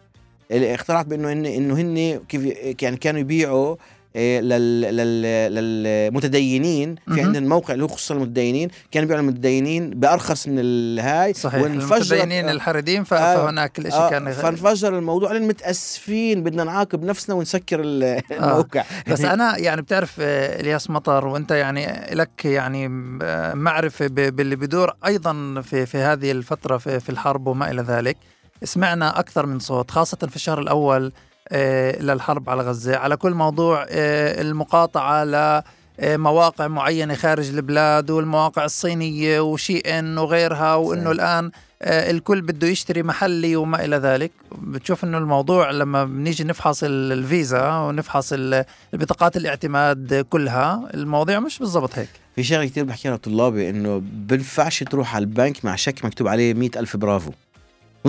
[0.51, 2.43] اخترعت بأنه هن إنه هن كيف
[2.83, 3.77] يعني كانوا يبيعوا
[4.17, 5.23] إيه، لل لل
[5.55, 6.95] للمتدينين.
[7.09, 7.21] في.
[7.23, 8.69] عندنا موقع اللي هو خصوصا المتدينين.
[8.91, 11.35] كانوا يبيعوا للمتدينين بأرخص من الهاي.
[11.35, 17.05] صحيح المتدينين الحريدين ف- آه، فهناك الإشي آه كان فانفجر الموضوع لأن متأسفين بدنا نعاقب
[17.05, 18.85] نفسنا ونسكر ال- الموقع.
[19.11, 22.87] بس أنا يعني بتعرف آه، إلياس مطر وأنت يعني لك يعني
[23.23, 28.17] آه، معرفة باللي بدور أيضا في في هذه الفترة في, في الحرب وما إلى ذلك.
[28.65, 31.13] سمعنا أكثر من صوت خاصة في الشهر الأول
[31.49, 32.97] آه، للحرب على غزة.
[32.97, 35.63] على كل موضوع آه، المقاطعة ل
[36.03, 41.11] مواقع معينة خارج البلاد والمواقع الصينية وشي إن وغيرها وإنه.
[41.11, 41.51] الآن
[41.83, 44.31] آه، الكل بده يشتري محلي وما إلى ذلك.
[44.63, 51.59] بتشوف إنه الموضوع لما بنيجي نفحص ال- الفيزا ونفحص ال- البطاقات الاعتماد كلها المواضيع مش
[51.59, 52.09] بالضبط هيك.
[52.37, 56.79] في شغلة كثير بحكيها لطلابي إنه بنفعش تروح على البنك مع شيك مكتوب عليه مئة
[56.81, 57.31] ألف برافو.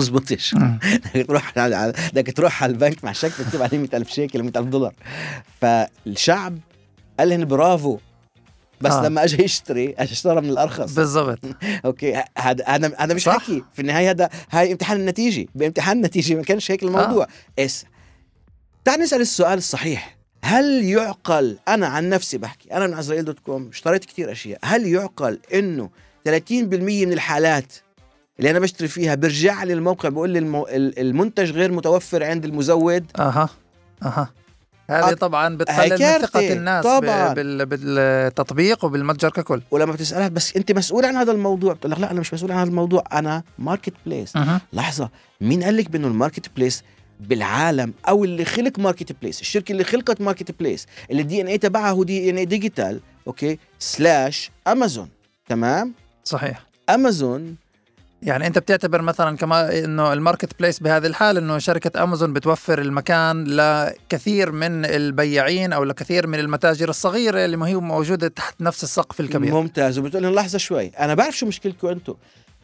[0.00, 4.66] مزبطش بدك تروح على بدك تروح على البنك مع شيك مكتوب عليه 100000 شيكل 100000
[4.66, 4.94] دولار.
[5.60, 6.58] فالشعب
[7.18, 7.98] قال لهم برافو.
[8.80, 9.00] بس آه.
[9.00, 9.06] آه.
[9.06, 10.92] لما اجى يشتري اجى أشترى من الأرخص.
[10.92, 11.38] بالضبط.
[11.84, 12.22] okay.
[12.38, 13.38] هذا هذا هذا مش صح.
[13.38, 13.64] حكي.
[13.72, 15.46] في النهاية هذا هاي امتحان النتيجة.
[15.54, 17.24] بامتحان النتيجة ما كانش هيك الموضوع.
[17.58, 17.64] آه.
[17.64, 17.84] اس
[18.84, 20.16] تعال نسأل السؤال الصحيح.
[20.44, 24.58] هل يعقل أنا عن نفسي بحكي أنا من عزريئيلي dot com اشتريت كثير أشياء.
[24.62, 25.90] هل يعقل إنه
[26.28, 27.72] 30% من الحالات
[28.40, 30.66] اللي أنا بشتري فيها برجع لي الموقع بقول لي المو...
[30.66, 33.04] ال- المنتج غير متوفر عند المزود.
[33.18, 33.48] أها
[34.02, 34.30] أها.
[34.90, 36.26] هذه طبعا بتقلل من.
[36.26, 37.34] ثقة الناس طبعاً.
[37.34, 39.62] بالتطبيق وبالمتجر ككل.
[39.70, 42.58] ولما بتسألها بس أنت مسؤول عن هذا الموضوع؟ بتقول لك لا أنا مش مسؤول عن
[42.58, 44.60] هذا الموضوع أنا marketplace أها.
[44.72, 45.10] لحظة.
[45.40, 46.82] مين قال لك بأنه ال marketplace
[47.20, 52.36] بالعالم أو اللي خلق marketplace الشركة اللي خلقت marketplace اللي ال DNA تبعها هو DNA
[52.36, 55.08] digital okay؟ slash امازون
[55.48, 56.62] تمام؟ صحيح.
[56.90, 57.56] امازون
[58.22, 63.44] يعني انت بتعتبر مثلا كما إنه ال marketplace بهذه الحال إنه شركة أمازون بتوفر المكان
[63.44, 69.20] لكثير من البياعين أو لكثير من المتاجر الصغيرة اللي ما هي موجودة تحت نفس السقف
[69.20, 69.54] الكبير.
[69.54, 69.98] ممتاز.
[69.98, 70.86] وبتقول لهم لحظة شوي.
[70.86, 72.14] أنا بعرف شو مشكلتكم أنتم.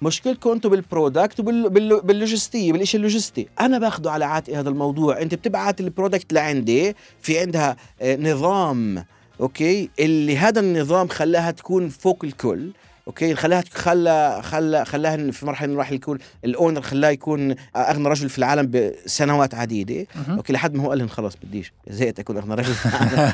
[0.02, 3.48] مشكلتكم أنتم بال product وباللوجستيه بالشيء اللوجستي.
[3.60, 5.22] أنا باخده على عاتقي هذا الموضوع.
[5.22, 9.04] أنت بتبعت ال product لعندي في عندها آه، نظام
[9.40, 12.70] okay؟ اللي هذا النظام خلاها تكون فوق الكل.
[13.06, 18.08] okay خلاها خلى خلى خلاها في مرحلة من راح يكون ال owner خلاه يكون أغنى
[18.08, 20.06] رجل في العالم بسنوات عديدة.
[20.30, 23.32] okay لحد ما هو قال لهم خلاص بديش زهقت أكون أغنى رجل في العالم.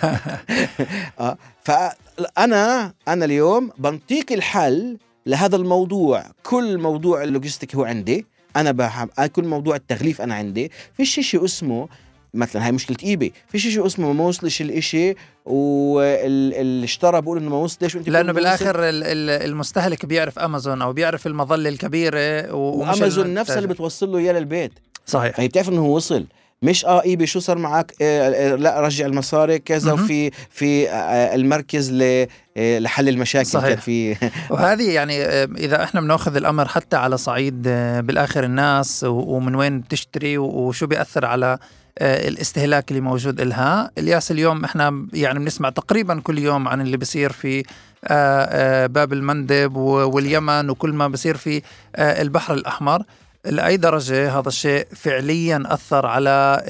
[1.21, 6.25] آه فانا أنا اليوم بنطيك الحل لهذا الموضوع.
[6.43, 8.27] كل موضوع ال logistic هو عندي.
[8.57, 10.71] أنا بحب كل موضوع التغليف أنا عندي.
[10.97, 11.89] في شيء اسمه
[12.35, 13.33] مثلا هاي مشكلة إيباي.
[13.49, 15.15] في شيء اسمه ما وصلش الإشي
[15.45, 18.33] واللي اشترى بقول إنه ما وصلش وانت لأنه.
[18.33, 24.19] بالآخر ال- ال- المستهلك بيعرف أمازون أو بيعرف المظلة الكبيرة وأمازون نفسها اللي بتوصل له
[24.19, 24.73] إياه للبيت.
[25.07, 25.37] صحيح.
[25.37, 26.27] فهي بتعرف إنه هو وصل.
[26.63, 29.93] مش آه ايبي شو صار معك؟ آه آه لا رجع المصاري كذا.
[29.93, 33.47] وفي في آه المركز ل آه لحل المشاكل.
[33.47, 33.81] صحيح.
[33.81, 34.17] في
[34.51, 39.81] وهذه يعني آه، إذا إحنا بنأخذ الأمر حتى على صعيد آه، بالآخر الناس ومن وين
[39.81, 41.59] بتشتري وشو بيأثر على آه،
[42.01, 43.91] الاستهلاك اللي موجود إلها.
[43.99, 47.65] الياس اليوم إحنا يعني بنسمع تقريبا كل يوم عن اللي بيصير في
[48.05, 51.63] آه، باب المندب واليمن وكل ما بصير في
[51.99, 53.03] البحر الأحمر.
[53.45, 56.63] لأي درجة هذا الشيء فعليا أثر على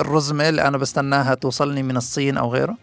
[0.00, 2.76] الرزمة اللي أنا بستناها توصلني من الصين أو غيره؟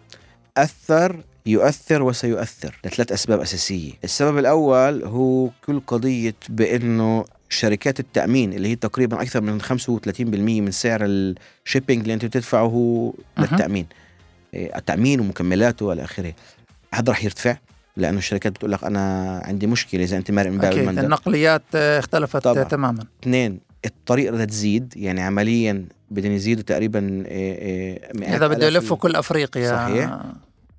[0.58, 3.92] أثر يؤثر وسيؤثر لثلاث أسباب أساسية.
[4.04, 10.72] السبب الأول هو كل قضية بأنه شركات التأمين اللي هي تقريبا أكثر من 35% من
[10.72, 13.86] سعر الشيبينج اللي أنت بتدفعه هو للتأمين.
[14.54, 16.34] إيه، التأمين ومكملاته وإلى آخره.
[16.94, 17.58] هذا رح يرتفع
[17.98, 21.04] لأنه الشركات بتقول لك أنا عندي مشكلة إذا أنت مارق من باب المندب.
[21.04, 22.64] النقليات اختلفت طبعا.
[22.64, 23.04] تماما.
[23.24, 29.16] اثنين الطريق بدها تزيد يعني عمليا بدهم يزيدوا تقريبا إيه، إيه، إذا بده يلفوا كل
[29.16, 29.70] أفريقيا.
[29.70, 30.20] صحيح.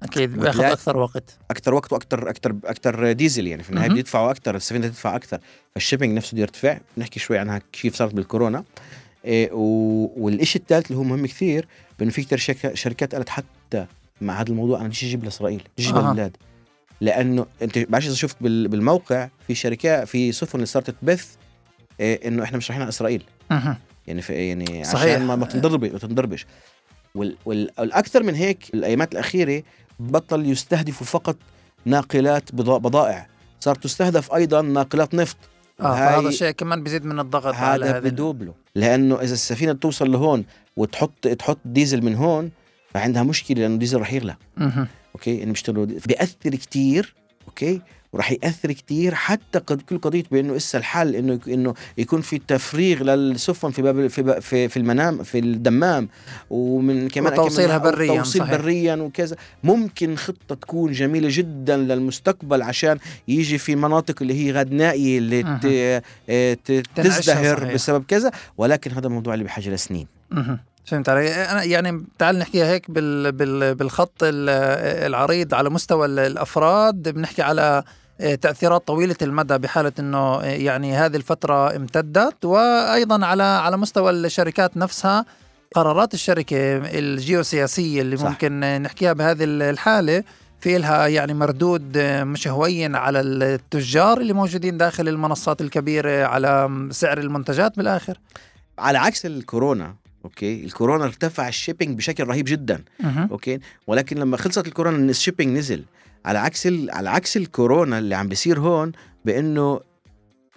[0.02, 1.38] أكيد بياخذ أكثر وقت.
[1.50, 5.38] أكثر وقت وأكثر أكثر أكثر ديزل يعني في النهاية بيدفعوا أكثر السفينة تدفع أكثر
[5.74, 8.64] فالشيبنج نفسه بده يرتفع بنحكي شوي عنها كيف صارت بالكورونا.
[9.24, 12.38] إيه والشيء الثالث اللي هو مهم كثير بأنه في كثير
[12.74, 13.86] شركات قالت حتى
[14.20, 16.36] مع هذا الموضوع أنا بديش أجيب لإسرائيل بديش أجيب للبلاد
[17.00, 21.34] لأنه أنت بعرفش إذا شفت بالموقع في شركات في سفن اللي صارت تبث
[22.00, 23.24] إيه إنه إحنا مش رايحين على إسرائيل.
[23.50, 23.76] أه.
[24.06, 25.14] يعني في يعني صحيح.
[25.14, 26.46] عشان ما تنضربش ما تنضربش.
[27.44, 29.62] والأكثر من هيك الأيامات الأخيرة
[30.10, 31.36] بطل يستهدفوا فقط
[31.84, 33.26] ناقلات بضائع.
[33.60, 35.36] صار تستهدف أيضا ناقلات نفط.
[35.80, 40.12] آه فهذا الشيء كمان بيزيد من الضغط على هذا بدوب له لأنه إذا السفينة توصل
[40.12, 40.44] لهون
[40.76, 42.50] وتحط تحط ديزل من هون
[42.94, 44.36] فعندها مشكلة لأنه الديزل رح يغلى.
[45.14, 47.14] أوكي؟ انه بيشتغلوا بيأثر كثير
[47.48, 47.80] أوكي؟
[48.12, 53.02] وراح يأثر كثير حتى قد كل قضية بأنه إسا الحل إنه إنه يكون في تفريغ
[53.02, 56.08] للسفن في باب في في, في المينا في الدمام
[56.50, 58.56] ومن كمان توصيلها بريا توصيل صحيح.
[58.56, 62.98] بريا وكذا ممكن خطة تكون جميلة جدا للمستقبل عشان
[63.28, 65.60] يجي في مناطق اللي هي غد نائية اللي
[66.28, 66.80] أه.
[66.94, 70.58] تزدهر بسبب كذا ولكن هذا الموضوع اللي بحاجة لسنين أه.
[70.84, 77.42] فهمت علي؟ أنا يعني تعال نحكيها هيك بال بال بالخط العريض على مستوى الأفراد بنحكي
[77.42, 77.82] على
[78.40, 82.44] تأثيرات طويلة المدى بحالة إنه آه، يعني هذه الفترة امتدت.
[82.44, 85.24] وأيضا على على مستوى الشركات نفسها
[85.74, 86.56] قرارات الشركة
[86.98, 88.24] الجيوسياسية اللي صح.
[88.24, 90.24] ممكن نحكيها بهذه الحالة
[90.60, 96.70] في لها يعني مردود آه، مش هوين على التجار اللي موجودين داخل المنصات الكبيرة على
[96.90, 98.18] سعر المنتجات بالآخر.
[98.78, 103.28] على عكس الكورونا أوكي؟ الكورونا ارتفع ال shipping بشكل رهيب جدا أه.
[103.30, 105.84] أوكي؟ ولكن لما خلصت الكورونا ال shipping نزل.
[106.24, 108.92] على عكس على عكس الكورونا اللي عم بيصير هون
[109.24, 109.80] بإنه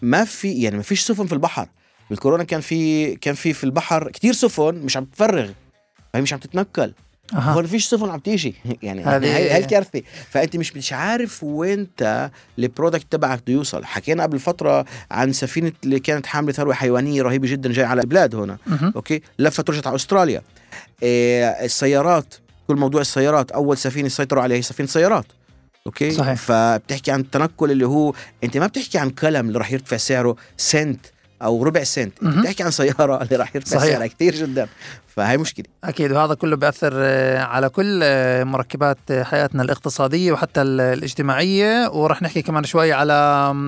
[0.02, 1.68] ما في يعني ما فيش سفن في البحر.
[2.10, 5.50] بالكورونا كان في كان في في البحر كتير سفن مش عم تفرغ.
[6.14, 6.94] فهي مش عم تتنقل.
[7.34, 7.38] أه.
[7.38, 8.56] هون فيش سفن عم تيجي.
[8.84, 11.88] يعني هاي هاي الكارثه فأنت مش مش عارف وين
[12.60, 13.86] ال product تبعك بده يوصل.
[13.86, 18.36] حكينا قبل فترة عن سفينة اللي كانت حاملة ثروة حيوانية رهيبة جدا جاي على البلاد
[18.36, 18.58] هنا.
[18.68, 18.94] أه.
[18.96, 20.42] أوكي؟ لفت رجعت على أستراليا.
[21.04, 22.36] إيه السيارات
[22.68, 23.52] كل موضوع السيارات.
[23.52, 25.26] أول سفينة سيطروا عليها هي سفينة سيارات.
[25.88, 26.34] أوكي؟ صحيح.
[26.34, 31.06] فبتحكي عن التنقل اللي هو أنت ما بتحكي عن قلم اللي راح يرتفع سعره سنت
[31.42, 32.24] أو ربع سنت.
[32.24, 33.92] أنت بتحكي عن سيارة اللي راح يرتفع صحيح.
[33.94, 34.68] سعرها كثير جدا.
[35.08, 35.66] فهي مشكلة.
[35.84, 36.12] أكيد.
[36.12, 41.90] وهذا كله بيأثر آه، على كل آه، مركبات حياتنا الاقتصادية وحتى الاجتماعية.
[41.90, 43.14] وراح نحكي كمان شوي على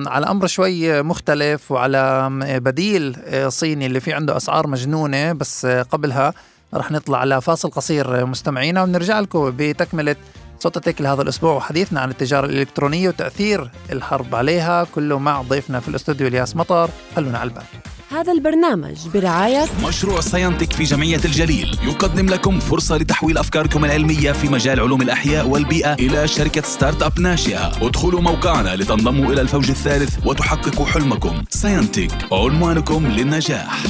[0.06, 2.28] على أمر شوي مختلف وعلى
[2.64, 5.32] بديل آه، صيني اللي فيه عنده أسعار مجنونة.
[5.32, 6.34] بس قبلها
[6.74, 8.82] راح نطلع على فاصل قصير مستمعينا.
[8.82, 10.16] ونرجع لكم بتكملة
[10.60, 14.84] صوتتك لهذا الأسبوع وحديثنا عن التجارة الإلكترونية وتأثير الحرب عليها.
[14.84, 17.62] كله مع ضيفنا في الاستوديو الياس مطر خلونا على البال
[18.10, 21.78] هذا البرنامج برعاية مشروع ساينتك في جمعية الجليل.
[21.82, 27.86] يقدم لكم فرصة لتحويل أفكاركم العلمية في مجال علوم الأحياء والبيئة إلى شركة startup ناشئة.
[27.86, 31.44] ادخلوا موقعنا لتنضموا إلى الفوج الثالث وتحققوا حلمكم.
[31.50, 33.82] ساينتك عنوانكم للنجاح.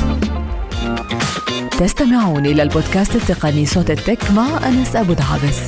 [1.78, 5.58] تستمعون إلى البودكاست التقني صوت التك مع أنس أبو دعابس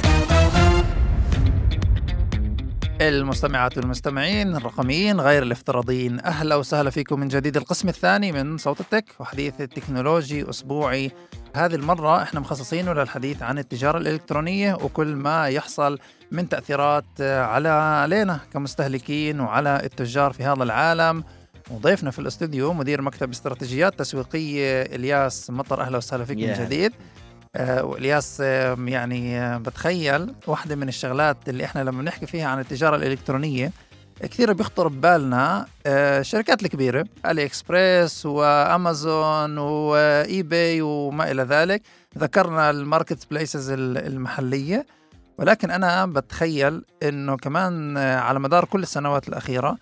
[3.01, 6.21] المستمعات والمستمعين الرقميين غير الافتراضيين.
[6.21, 7.57] أهلا وسهلا فيكم من جديد.
[7.57, 11.11] القسم الثاني من صوت التك وحديث التكنولوجي أسبوعي.
[11.57, 15.99] هذه المرة إحنا مخصصينه للحديث عن التجارة الإلكترونية وكل ما يحصل
[16.33, 21.25] من تأثيرات على علينا كمستهلكين وعلى التجار في هذا العالم.
[21.71, 25.81] وضيفنا في الاستوديو مدير مكتب استراتيجيات تسويقية إلياس مطر.
[25.81, 26.59] أهلا وسهلا فيك yeah.
[26.59, 26.93] من جديد.
[27.59, 33.73] والياس يعني آه، بتخيل واحدة من الشغلات اللي إحنا لما بنحكي فيها عن التجارة الإلكترونية
[34.23, 41.83] كثير بيخطر ببالنا آه، الشركات الكبيرة علي إكسبريس وأمازون و eBay وما إلى ذلك
[42.19, 44.87] ذكرنا ال marketplaces المحلية.
[45.39, 49.77] ولكن أنا بتخيل إنه كمان على مدار كل السنوات الأخيرة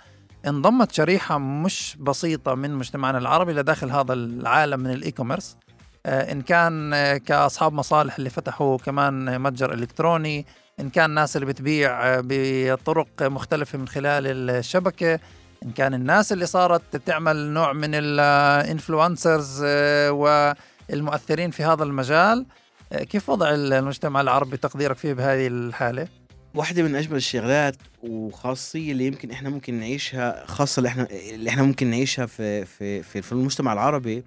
[0.47, 5.68] انضمت شريحة مش بسيطة من مجتمعنا العربي لداخل هذا العالم من ال e-commerce آه،
[6.07, 10.47] إن كان آه، كأصحاب مصالح اللي فتحوا كمان متجر إلكتروني
[10.81, 15.21] إن كان الناس اللي بتبيع آه، بطرق مختلفة من خلال الشبكة
[15.65, 19.63] إن كان الناس اللي صارت تعمل نوع من ال influencers
[20.11, 22.47] والمؤثرين في هذا المجال.
[22.93, 26.09] آه، كيف وضع المجتمع العربي تقديرك فيه بهذه الحالة؟
[26.55, 31.63] واحدة من أجمل الشغلات وخاصية اللي يمكن إحنا ممكن نعيشها خاصة اللي إحنا اللي إحنا
[31.63, 34.25] ممكن نعيشها في في, في المجتمع العربي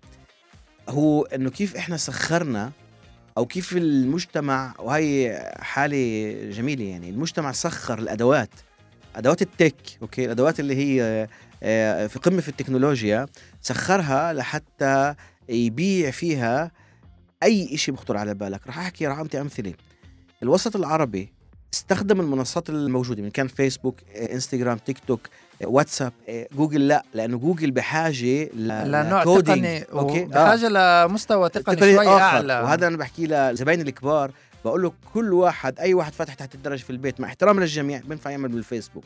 [0.89, 2.71] هو إنه كيف إحنا سخرنا
[3.37, 8.49] أو كيف المجتمع وهي حالة جميلة يعني المجتمع سخر الأدوات
[9.15, 11.27] أدوات التك أوكي؟ الأدوات اللي هي
[11.63, 13.25] آه، في قمة في التكنولوجيا
[13.61, 15.15] سخرها لحتى
[15.49, 16.71] يبيع فيها
[17.43, 18.67] أي شيء بخطر على بالك.
[18.67, 19.73] راح أحكي راح أعطي أمثلة.
[20.43, 21.33] الوسط العربي
[21.73, 25.27] استخدم المنصات الموجودة من كان فيسبوك انستغرام تيك توك
[25.65, 29.83] واتساب آه، جوجل لا لأنه جوجل بحاجة لنوع تقني.
[29.83, 31.05] أوكي؟ بحاجه آه.
[31.05, 32.21] لمستوى تقني شوي آخر.
[32.21, 32.53] أعلى.
[32.53, 34.31] وهذا أنا بحكي لزبايني الكبار.
[34.65, 38.29] بقول له كل واحد أي واحد فاتح تحت الدرج في البيت مع احترام للجميع بينفع
[38.29, 39.03] يعمل بالفيسبوك.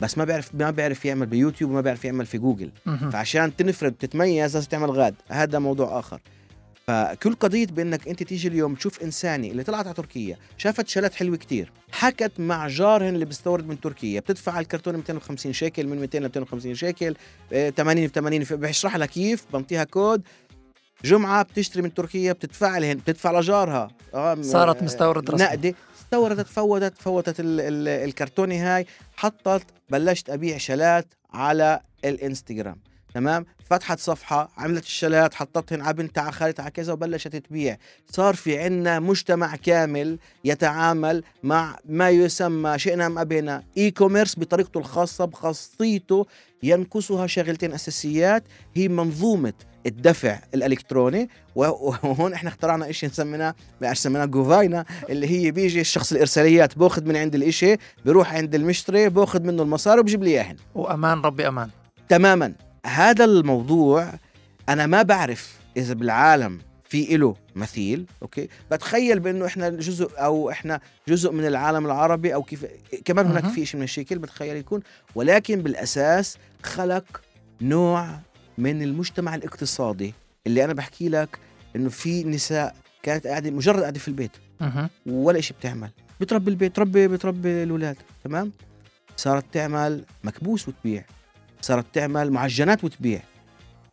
[0.00, 2.70] بس ما بيعرف ما بيعرف يعمل بيوتيوب وما بيعرف يعمل في جوجل.
[3.12, 5.14] فعشان تنفرد تتميز لازم تعمل غاد.
[5.28, 6.20] هذا موضوع آخر.
[6.92, 11.36] فكل قضية بإنك أنت تيجي اليوم تشوف انساني اللي طلعت على تركيا شافت شلات حلوة
[11.36, 16.18] كتير حكت مع جارهن اللي بيستورد من تركيا بتدفع على الكرتون 250 شيكل من 200
[16.18, 17.14] ل 250 شيكل
[17.52, 20.22] آه، 80 في 80 في- بيشرح لها كيف بنطيها كود.
[21.04, 23.88] جمعة بتشتري من تركيا بتدفع لهن بتدفع لجارها.
[24.14, 25.46] آه صارت آه، مستورد رسمي.
[25.46, 32.76] نقدي استوردت فوتت فوتت ال ال الكرتونة هاي حطت بلشت تبيع شلات على الإنستغرام.
[33.14, 37.76] تمام؟ فتحت صفحة عملت الشلات حطتهن على بنتها على خالتها على كذا وبلشت تبيع.
[38.10, 45.24] صار في عنا مجتمع كامل يتعامل مع ما يسمى شئنا أم أبينا e-commerce بطريقته الخاصة
[45.24, 46.26] بخاصيته
[46.62, 48.44] ينقصها شغلتين أساسيات
[48.74, 49.52] هي منظومة
[49.86, 56.78] الدفع الإلكتروني وهون إحنا اخترعنا شيء سميناه بعرف سميناه جوفاينا اللي هي بيجي الشخص الإرساليات
[56.78, 60.56] بأخذ من عند الإشي بيروح عند المشتري بأخذ منه المصاري وبجيب لي إياهن.
[60.74, 61.70] وأمان ربي أمان.
[62.08, 62.67] تماما.
[62.86, 64.12] هذا الموضوع
[64.68, 70.80] أنا ما بعرف إذا بالعالم في إله مثيل أوكي؟ بتخيل بأنه إحنا جزء أو إحنا
[71.08, 72.66] جزء من العالم العربي أو كيف
[73.04, 73.44] كمان هناك.
[73.46, 74.80] في شيء من الشكل بتخيل يكون
[75.14, 77.20] ولكن بالأساس خلق
[77.60, 78.20] نوع
[78.58, 80.14] من المجتمع الاقتصادي.
[80.46, 81.38] اللي أنا بحكي لك
[81.76, 84.32] إنه في نساء كانت قاعدة مجرد قاعدة في البيت.
[85.06, 85.90] ولا شيء بتعمل.
[86.20, 88.52] بتربي البيت تربي بتربي الأولاد تمام؟
[89.16, 91.04] صارت تعمل مكبوس وتبيع.
[91.60, 93.20] صارت تعمل معجنات وتبيع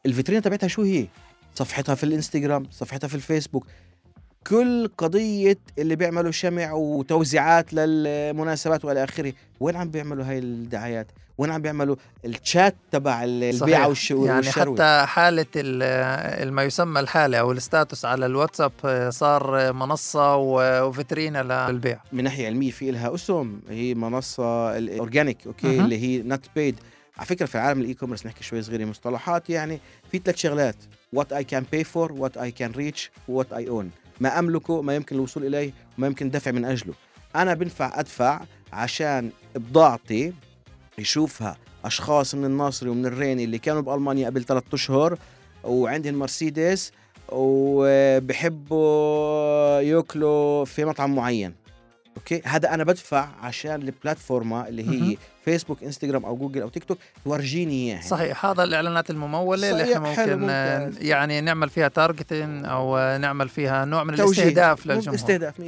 [0.05, 1.07] الفيترينا تبعتها شو هي
[1.55, 3.65] صفحتها في الإنستغرام صفحتها في الفيسبوك
[4.47, 11.51] كل قضية اللي بيعملوا شمع وتوزيعات للمناسبات وإلى آخره، وين عم بيعملوا هاي الدعايات؟ وين
[11.51, 17.51] عم بيعملوا الشات تبع البيع والش- يعني والشروي؟ حتى حالة ال- ما يسمى الحالة أو
[17.51, 23.15] ال status على الواتساب آه، صار منصة و- وفيترينا للبيع من ناحية علمية في لها
[23.15, 25.83] أسهم هي منصة ال organic أوكي مهم.
[25.85, 26.75] اللي هي not paid
[27.17, 29.79] على فكرة في عالم ال e-commerce نحكي شوي صغيره مصطلحات يعني
[30.11, 30.75] في ثلاث شغلات.
[31.13, 34.95] what I can pay for what I can reach what I own ما أملكه ما
[34.95, 36.93] يمكن الوصول إليه وما يمكن الدفع من أجله.
[37.35, 38.41] أنا بنفع أدفع
[38.73, 40.33] عشان بضاعتي
[40.97, 45.17] يشوفها أشخاص من الناصري ومن الريني اللي كانوا بألمانيا قبل ثلاثة أشهر
[45.63, 46.91] وعندهم مرسيدس
[48.55, 48.79] وبحبوا
[49.81, 51.55] ياكلوا في مطعم معين.
[52.17, 55.17] أوكي هذا أنا بدفع عشان البلاتفورما اللي هي مهم.
[55.45, 59.99] فيسبوك انستغرام أو جوجل أو تيك توك تورجيني إياها صحيح هذا الإعلانات الممولة اللي إحنا
[59.99, 60.93] ممكن.
[61.07, 64.43] يعني نعمل فيها targeting أو آه، نعمل فيها نوع من توجيه.
[64.43, 65.63] الاستهداف للجمهور استهداف 100%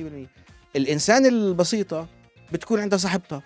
[0.76, 2.08] الإنسان البسيطة
[2.52, 3.42] بتكون عندها صاحبتها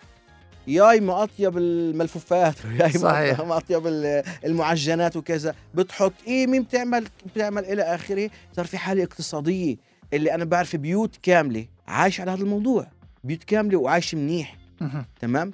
[0.68, 3.42] ياي ما أطيب الملفوفات ياي صحيح.
[3.42, 9.04] ما أطيب ال- المعجنات وكذا بتحط إيه مين بتعمل بتعمل إلى آخره صار في حالة
[9.04, 9.76] اقتصادية
[10.14, 12.88] اللي أنا بعرف بيوت كاملة عايش على هذا الموضوع
[13.23, 14.58] بيوت كاملة وعايش منيح.
[15.21, 15.51] تمام؟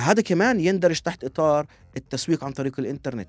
[0.00, 1.66] هذا كمان يندرج تحت إطار
[1.96, 3.28] التسويق عن طريق الإنترنت.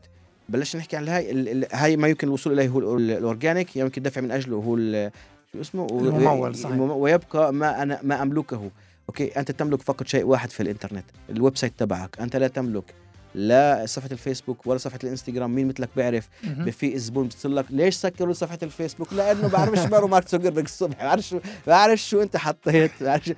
[0.50, 4.32] بلشنا نحكي عن هاي هاي ما يمكن الوصول إليه هو ال- organic يمكن الدفع من
[4.32, 5.12] أجله هو ال-
[5.54, 6.78] شو اسمه؟ الممول، صحيح.
[6.80, 8.72] ويبقى ما أنا ما أملكه.
[9.10, 12.20] أوكي؟ أنت تملك فقط شيء واحد في الإنترنت ال website تبعك.
[12.20, 12.94] أنت لا تملك.
[13.36, 16.30] لا صفحة الفيسبوك ولا صفحة الإنستغرام مين مثلك بيعرف.
[16.72, 21.24] في زبون بتصير لك ليش سكروا صفحة الفيسبوك؟ لأنه بعرفش مارك مارك زوكربيرج الصبح بعرف
[21.28, 23.32] شو بعرف شو أنت حطيت بعرف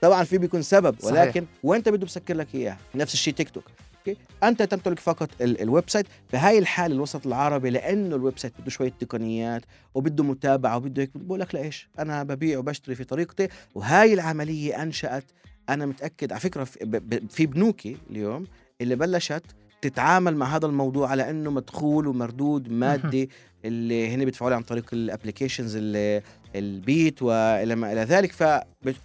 [0.00, 1.12] طبعا في بيكون سبب صحيح.
[1.12, 3.64] ولكن وانت بده بسكر لك إياها؟ نفس الشيء تيك توك.
[3.98, 6.06] أوكي؟ أنت تمتلك فقط ال- website.
[6.32, 9.62] بهاي الحالة الوسط العربي لأنه ال website بده شوية تقنيات
[9.94, 15.24] وبده متابعة وبده هيك بقول لك لإيش؟ أنا ببيع وبشتري في طريقتي وهاي العملية أنشأت
[15.68, 16.32] أنا متأكد.
[16.32, 16.64] على فكرة
[17.28, 18.46] في بنوك اليوم
[18.80, 19.42] اللي بلشت
[19.82, 23.30] تتعامل مع هذا الموضوع على إنه مدخول ومردود مادي
[23.64, 25.78] اللي هن بيدفعوا له عن طريق ال applications
[26.56, 28.32] البيت وإلى ما إلى ذلك.
[28.32, 28.42] ف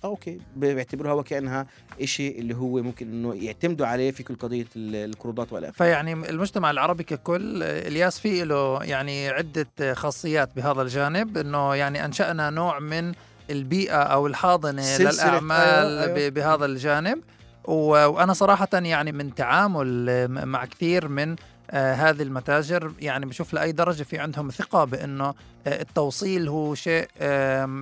[0.05, 0.38] أوكي.
[0.55, 1.67] بيعتبروها وكانها
[2.03, 6.71] شيء اللي هو ممكن إنه يعتمدوا عليه في كل قضية ال- القروضات والافات فيعني المجتمع
[6.71, 13.11] العربي ككل إلياس فيه له يعني عدة خاصيات بهذا الجانب إنه يعني أنشأنا نوع من
[13.49, 15.57] البيئة أو الحاضنة للأعمال
[15.99, 16.30] أيوة، أيوة.
[16.30, 17.19] بهذا الجانب.
[17.66, 21.36] وأنا صراحة يعني من تعامل مع كثير من
[21.72, 25.26] آه، هذه المتاجر يعني بشوف لأي درجة في عندهم ثقة بأنه
[25.68, 27.07] آه، التوصيل هو شيء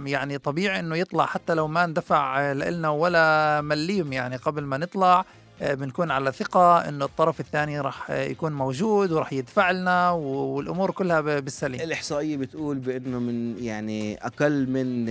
[0.06, 5.26] يعني طبيعي إنه يطلع حتى لو ما اندفع لنا ولا مليم يعني قبل ما نطلع
[5.62, 11.22] آه، بنكون على ثقة إنه الطرف الثاني راح يكون موجود وراح يدفع لنا والأمور كلها
[11.22, 11.82] بالسليم.
[11.82, 15.06] الإحصائية بتقول بأنه من يعني أقل من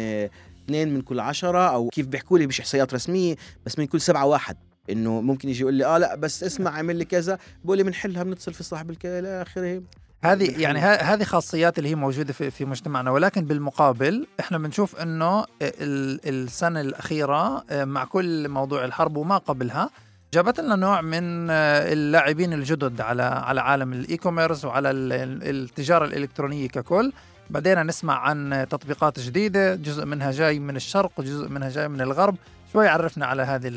[0.71, 4.27] اثنين من كل عشرة أو كيف بيحكوا لي مش إحصائيات رسمية بس من كل سبعة
[4.27, 4.57] واحد.
[4.91, 7.39] إنه ممكن يجي يقول لي آه لا بس اسمع عمل لي كذا.
[7.64, 9.83] بقول لي بنحلها بنتصل في صاحب الك إلى آخره.
[10.25, 13.11] هذه يعني هذه خاصيات اللي هي موجودة في في مجتمعنا.
[13.11, 19.91] ولكن بالمقابل إحنا بنشوف إنه ال- السنة الأخيرة آه، مع كل موضوع الحرب وما قبلها
[20.35, 25.49] جابت لنا نوع من آه، اللاعبين الجدد على على عالم ال e-commerce وعلى ال- ال-
[25.62, 27.12] التجارة الإلكترونية ككل.
[27.51, 32.36] بدينا نسمع عن تطبيقات جديدة جزء منها جاي من الشرق وجزء منها جاي من الغرب.
[32.72, 33.68] شوي عرفنا على هذه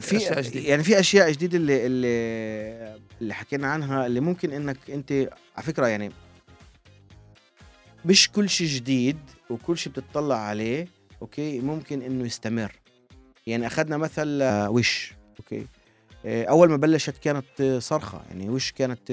[0.00, 4.90] في الأشياء الجديده يعني في أشياء جديدة اللي اللي اللي حكينا عنها اللي ممكن إنك
[4.90, 5.12] أنت
[5.56, 6.12] على فكرة يعني
[8.04, 9.18] مش كل شيء جديد
[9.50, 10.88] وكل شيء بتطلع عليه
[11.22, 12.72] أوكي؟ ممكن إنه يستمر.
[13.46, 15.66] يعني أخذنا مثل آه، Wish أوكي؟
[16.26, 18.22] آه، أول ما بلشت كانت آه، صرخة.
[18.28, 19.10] يعني Wish كانت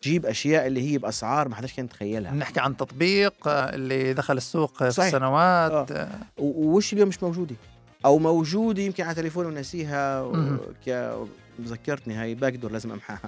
[0.00, 4.36] تجيب أشياء اللي هي بأسعار ما حداش كان يتخيلها بنحكي عن تطبيق آه، اللي دخل
[4.36, 5.10] السوق في صحيح.
[5.12, 6.08] سنوات آه.
[6.38, 7.56] و- و Wish اليوم مش موجودة
[8.04, 10.58] أو موجودة يمكن على تليفوني ونسيها و-.
[10.86, 11.16] ك
[11.60, 13.20] ذكرتني هاي back door لازم أمحاها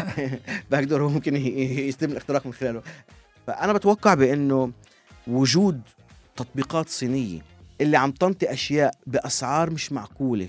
[0.70, 2.82] back door هو ممكن يتم الاختراق من خلاله
[3.46, 4.72] فأنا بتوقع بإنه
[5.26, 5.80] وجود
[6.36, 7.40] تطبيقات صينية
[7.80, 10.48] اللي عم تنطي أشياء بأسعار مش معقولة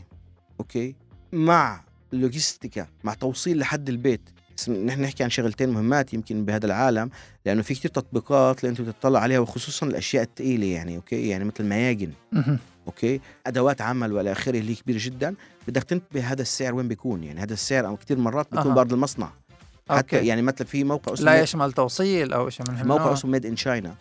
[0.60, 0.96] أوكي
[1.34, 1.84] مع
[2.14, 4.22] לוגיסטיקה مع توصيل لحد البيت
[4.70, 7.10] نحن نحكي عن شغلتين مهمات يمكن بهذا العالم
[7.46, 11.56] لأنه في كتير تطبيقات اللي انت بتطلع عليها وخصوصا الأشياء الثقيله يعني أوكي يعني مثل
[11.60, 12.12] المياجن.
[12.88, 15.36] أوكي أدوات عمل وإلى آخره اللي كبيرة جدا
[15.68, 18.76] بدك تنتبه هذا السعر وين بيكون يعني هذا السعر أو كثير مرات بيكون أها.
[18.76, 19.30] بأرض المصنع
[19.90, 20.28] حتى أوكي.
[20.28, 23.14] يعني مثلا في موقع أسمه لا يشمل توصيل أو شيء من موقع.
[23.14, 23.96] اسمه Made-in-China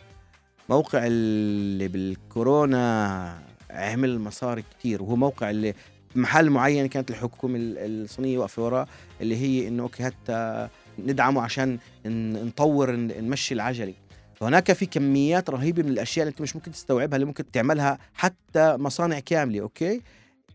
[0.68, 3.38] موقع اللي بالكورونا
[3.70, 5.74] عمل مصاري كتير وهو موقع اللي
[6.14, 8.86] محل معين كانت الحكومة ال- الصينية واقفة وراه
[9.20, 13.94] اللي هي إنه أوكي حتى ندعمه عشان نطور نمشي العجلة.
[14.34, 18.76] فهناك في كميات رهيبة من الأشياء اللي أنت مش ممكن تستوعبها اللي ممكن تعملها حتى
[18.76, 20.00] مصانع كاملة أوكي؟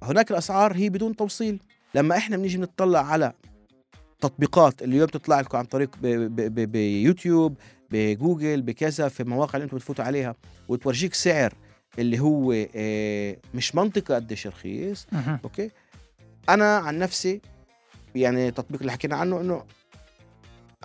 [0.03, 1.59] هناك الأسعار هي بدون توصيل.
[1.95, 3.33] لما إحنا بنيجي بنطلع على
[4.21, 7.57] تطبيقات اللي اليوم تطلع لكم عن طريق بيوتيوب
[7.91, 10.35] بجوجل بكذا في المواقع اللي أنتم بتفوتوا عليها
[10.67, 11.53] وتورجيك سعر.
[11.99, 15.07] اللي هو آه، مش منطقي قديش رخيص.
[15.43, 15.71] أوكي
[16.49, 17.41] أنا عن نفسي
[18.15, 19.63] يعني التطبيق اللي حكينا عنه إنه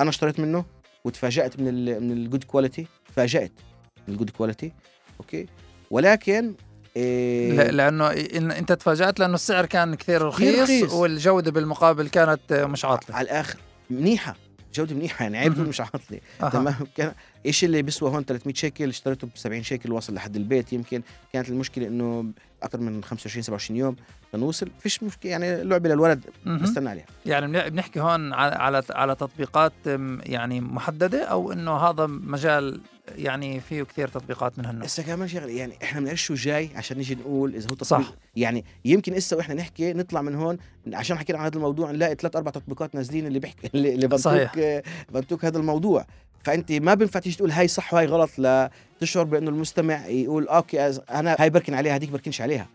[0.01, 0.65] أنا اشتريت منه
[1.05, 3.53] وتفاجأت من ال من ال good quality تفاجأت
[4.09, 4.73] من ال good quality
[5.21, 5.47] أوكي
[5.91, 6.55] ولكن
[6.97, 10.93] إيه لا- لأنه إن أنت تفاجأت لأنه السعر كان كثير رخيص, رخيص.
[10.93, 13.59] والجودة بالمقابل كانت مش عاطلة على الآخر
[13.91, 14.37] منيحة
[14.75, 15.59] جودة منيحة يعني عيب.
[15.69, 16.21] مش عاطلة.
[16.53, 17.13] تمام كان
[17.47, 21.03] إيش اللي بيسوى هون 300 شيكل؟ اشتريته ب 70 شيكل وصل لحد البيت يمكن.
[21.33, 22.31] كانت المشكلة إنه
[22.63, 23.97] أكثر من 25 27 يوم
[24.35, 24.69] لنوصل.
[24.81, 26.25] فيش مشكلة يعني لعبة للولد.
[26.47, 27.07] بستنى عليها.
[27.27, 29.73] يعني بن- بنحكي هون على على تطبيقات
[30.23, 32.81] يعني محددة أو إنه هذا مجال
[33.17, 36.97] يعني فيه كثير تطبيقات من هالنوع؟ هسه كمان شغلة يعني إحنا بنعرف شو جاي عشان
[36.97, 37.85] نيجي نقول إذا هو تطبيق.
[38.09, 38.15] صح.
[38.37, 40.57] يعني يمكن هسه وإحنا نحكي نطلع من هون
[40.93, 44.07] عشان حكينا عن هذا الموضوع نلاقي ثلاث أربع تطبيقات نازلين اللي بيحكي اللي.
[44.07, 44.83] بنتوك
[45.13, 46.07] بنتوك هذا الموضوع.
[46.45, 51.37] فأنت ما بينفع تيجي تقول هاي صح وهاي غلط لتشعر بأنه المستمع يقول أوكي أنا
[51.39, 52.69] هاي بركن عليها هذيك بركنش عليها.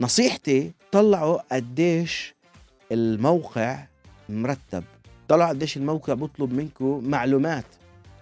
[0.00, 2.34] نصيحتي طلعوا قديش
[2.92, 3.86] الموقع
[4.28, 4.84] مرتب.
[5.28, 7.64] طلعوا قديش الموقع بيطلب منكم معلومات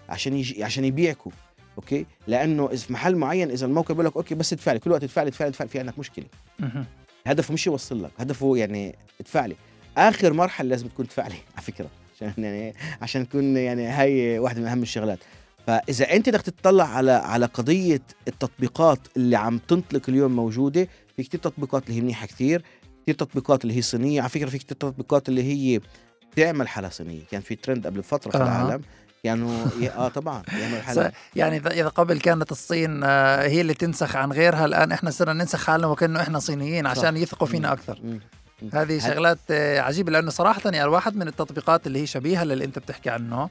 [0.09, 1.31] عشان يجي عشان يبيعكم
[1.79, 4.91] أوكي؟ لأنه إذا في محل معين إذا الموقع بيقول لك أوكي بس ادفع لي كل
[4.91, 6.27] وقت ادفع لي ادفع لي ادفع لي في عندك مشكلة.
[7.27, 9.57] هدفه مش يوصل لك؟ هدفه يعني ادفع لي.
[9.97, 11.89] آخر مرحلة لازم تكون تدفع لي على فكرة.
[12.23, 15.19] عشان يعني عشان تكون يعني هاي واحدة من أهم الشغلات
[15.67, 21.41] فإذا أنت بدك تطلع على على قضية التطبيقات اللي عم تنطلق اليوم موجودة في كتير
[21.41, 22.63] تطبيقات اللي هي منيحة كثير
[23.03, 25.81] كثير تطبيقات اللي هي صينية على فكرة في كتير تطبيقات اللي هي
[26.37, 28.37] تعمل حلا صينية كان في ترند قبل فترة في.
[28.37, 28.83] العالم
[29.25, 30.43] كانوا ي- آه طبعا
[30.81, 35.11] س- حلا يعني إذا قبل كانت الصين آه، هي اللي تنسخ عن غيرها الآن إحنا
[35.11, 37.73] صرنا ننسخ حالنا وكأنه إحنا صينيين عشان يثقوا فينا.
[37.73, 37.99] أكثر.
[38.73, 42.79] هذه شغلات آه، عجيبة لأنه صراحة يعني الواحد من التطبيقات اللي هي شبيهة للي أنت
[42.79, 43.49] بتحكي عنه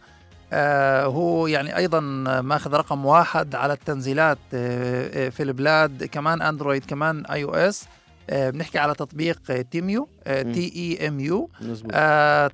[0.54, 2.00] آه هو يعني أيضا
[2.42, 7.86] مأخذ رقم واحد على التنزيلات آه في البلاد كمان Android كمان iOS
[8.30, 10.10] آه بنحكي على تطبيق Temu.
[10.26, 11.50] T E M U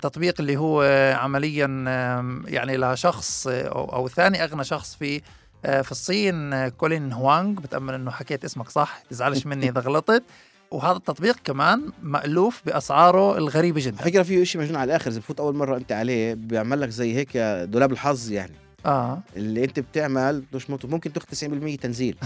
[0.02, 0.82] تطبيق اللي هو
[1.20, 1.66] عمليا
[2.46, 5.22] يعني لشخص أو أو ثاني أغنى شخص في
[5.62, 10.22] في الصين كولين هوانغ بتأمل إنه حكيت اسمك صح تزعلش مني إذا غلطت.
[10.70, 15.18] وهذا التطبيق كمان مألوف بأسعاره الغريبة على جدا فكرة فيه شيء مجنون على الآخر إذا
[15.18, 17.36] بفوت أول مرة أنت عليه بيعمل لك زي هيك
[17.70, 18.52] دولاب الحظ يعني
[18.86, 20.44] آه اللي أنت بتعمل
[20.84, 21.26] ممكن تاخذ
[21.76, 22.16] 90% تنزيل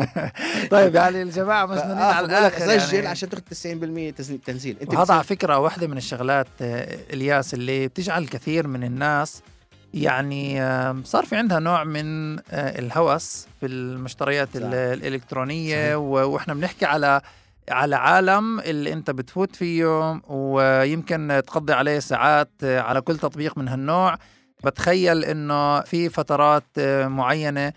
[0.70, 3.06] طيب يعني الجماعة مجنونين آه، على فبقول لك الآخر سجل يعني.
[3.08, 4.40] عشان تاخذ 90% تنزيل-
[4.82, 9.42] أنت وهذا على فكرة واحدة من الشغلات آه، إلياس اللي بتجعل الكثير من الناس
[9.94, 10.54] يعني
[11.04, 12.42] صار في عندها نوع من آه،
[12.78, 14.56] الهوس في المشتريات صح.
[14.56, 15.96] ال- الإلكترونية صحيح.
[15.96, 17.20] وإحنا بنحكي على
[17.70, 24.18] على عالم اللي انت بتفوت فيه ويمكن تقضي عليه ساعات على كل تطبيق من هالنوع.
[24.64, 26.64] بتخيل إنه في فترات
[27.06, 27.72] معينة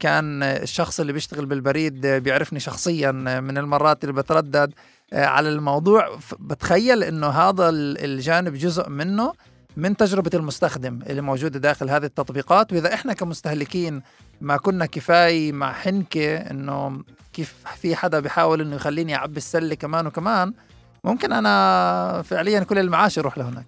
[0.00, 3.10] كان الشخص اللي بيشتغل بالبريد بيعرفني شخصيا
[3.40, 4.72] من المرات اللي بتردد
[5.12, 6.18] على الموضوع.
[6.38, 9.32] بتخيل إنه هذا ال- الجانب جزء منه.
[9.76, 14.02] من تجربة المستخدم اللي موجودة داخل هذه التطبيقات وإذا إحنا كمستهلكين
[14.40, 17.02] ما كنا كفاية مع حنكة إنه
[17.32, 20.52] كيف في حدا بيحاول إنه يخليني أعبي السلة كمان وكمان
[21.04, 23.66] ممكن أنا فعليا كل المعاش يروح لهناك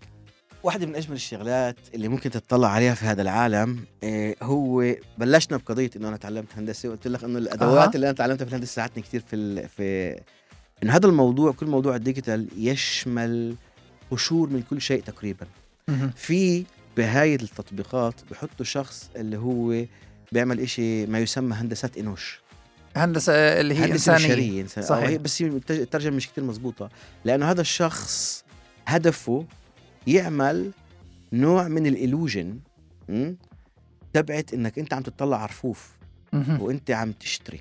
[0.62, 5.90] واحدة من أجمل الشغلات اللي ممكن تطلع عليها في هذا العالم آه، هو بلشنا بقضية
[5.96, 7.94] إنه أنا تعلمت هندسة وقلت لك إنه الأدوات أها.
[7.94, 9.68] اللي أنا تعلمتها في الهندسة ساعدتني كثير في ال...
[9.68, 10.16] في
[10.82, 13.56] إن هذا الموضوع كل موضوع الديجيتال يشمل
[14.10, 15.46] قشور من كل شيء تقريبا
[16.16, 16.64] في
[16.96, 19.84] بهاي التطبيقات بحطوا شخص اللي هو
[20.32, 22.40] بيعمل إشي ما يسمى هندسات إنوش
[22.96, 25.20] هندسة اللي هي هندسة إنسانية بشرية إنسان صحيح.
[25.20, 26.90] بس الترجمة مش كتير مزبوطة
[27.24, 28.44] لأنه هذا الشخص
[28.86, 29.46] هدفه
[30.06, 30.70] يعمل
[31.32, 32.58] نوع من الإلوجن?
[34.12, 35.90] تبعت إنك أنت عم تطلع رفوف.
[36.60, 37.60] وأنت عم تشتري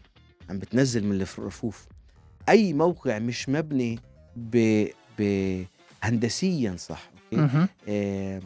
[0.50, 1.86] عم بتنزل من الرفوف
[2.50, 4.00] أي موقع مش مبني
[4.36, 4.88] ب...
[5.20, 5.64] ب...
[6.04, 7.68] هندسيا صح مهم.
[7.90, 8.42] آم،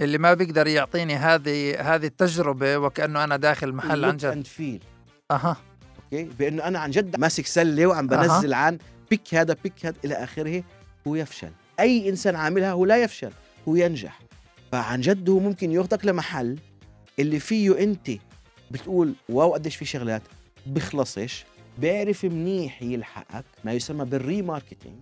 [0.00, 4.46] اللي ما بيقدر يعطيني هذه هذه التجربة وكأنه أنا داخل محل عن جد.
[4.46, 4.84] feel.
[5.30, 5.56] أها.
[6.04, 8.78] أوكي؟ بأنه أنا عن جد ماسك سلة وعم بنزل عن
[9.10, 10.62] pick هذا pick هذا إلى آخره
[11.06, 11.50] هو يفشل.
[11.80, 13.30] أي إنسان عاملها هو لا يفشل
[13.68, 14.18] هو ينجح.
[14.72, 16.58] فعن جد هو ممكن ياخذك لمحل
[17.18, 18.10] اللي فيه أنت
[18.70, 20.22] بتقول wow قديش في شغلات
[20.66, 21.44] بخلصش
[21.78, 24.96] بيعرف منيح يلحقك ما يسمى بال remarketing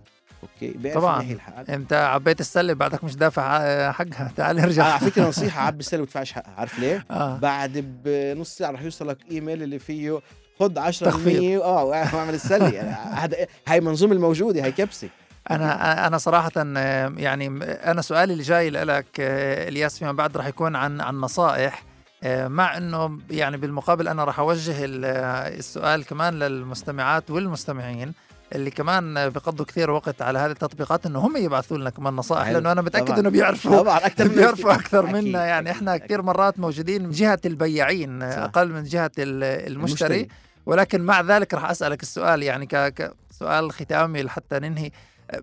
[0.53, 1.37] okay طبعاً.
[1.69, 6.01] أنت عبيت السلة بعدك مش دافع آه، حقها تعال ارجع على فكرة نصيحة عبي السله
[6.01, 6.53] وتدفعش حقها.
[6.57, 7.37] عارف ليه؟ آه.
[7.37, 10.19] بعد بنص ساعة رح يوصلك إيميل اللي فيه
[10.59, 11.61] خد 10% تخفيض.
[11.61, 12.69] آه واعمل السلة.
[12.69, 13.37] يعني هذا
[13.67, 15.09] هاي المنظومه الموجودة هاي كبسة.
[15.51, 20.47] أنا أنا صراحة آه، يعني أنا سؤالي اللي جاي لك آه، إلياس فيما بعد راح
[20.47, 21.83] يكون عن عن نصائح.
[22.23, 28.13] آه، مع إنه يعني بالمقابل أنا راح أوجه ال- آه، السؤال كمان للمستمعات والمستمعين.
[28.55, 32.49] اللي كمان بيقضوا كثير وقت على هذه التطبيقات إنه هم يبعثوا لنا كمان نصائح.
[32.49, 33.19] لأنه أنا متأكد.
[33.19, 35.97] إنه بيعرفوا طبعا أكثر بيعرفوا أكثر منا يعني إحنا.
[35.97, 38.23] كثير مرات موجودين من جهة البياعين.
[38.23, 40.27] أقل من جهة ال- المشتري
[40.65, 44.91] ولكن مع ذلك راح أسألك السؤال يعني ك- كسؤال ختامي لحتى ننهي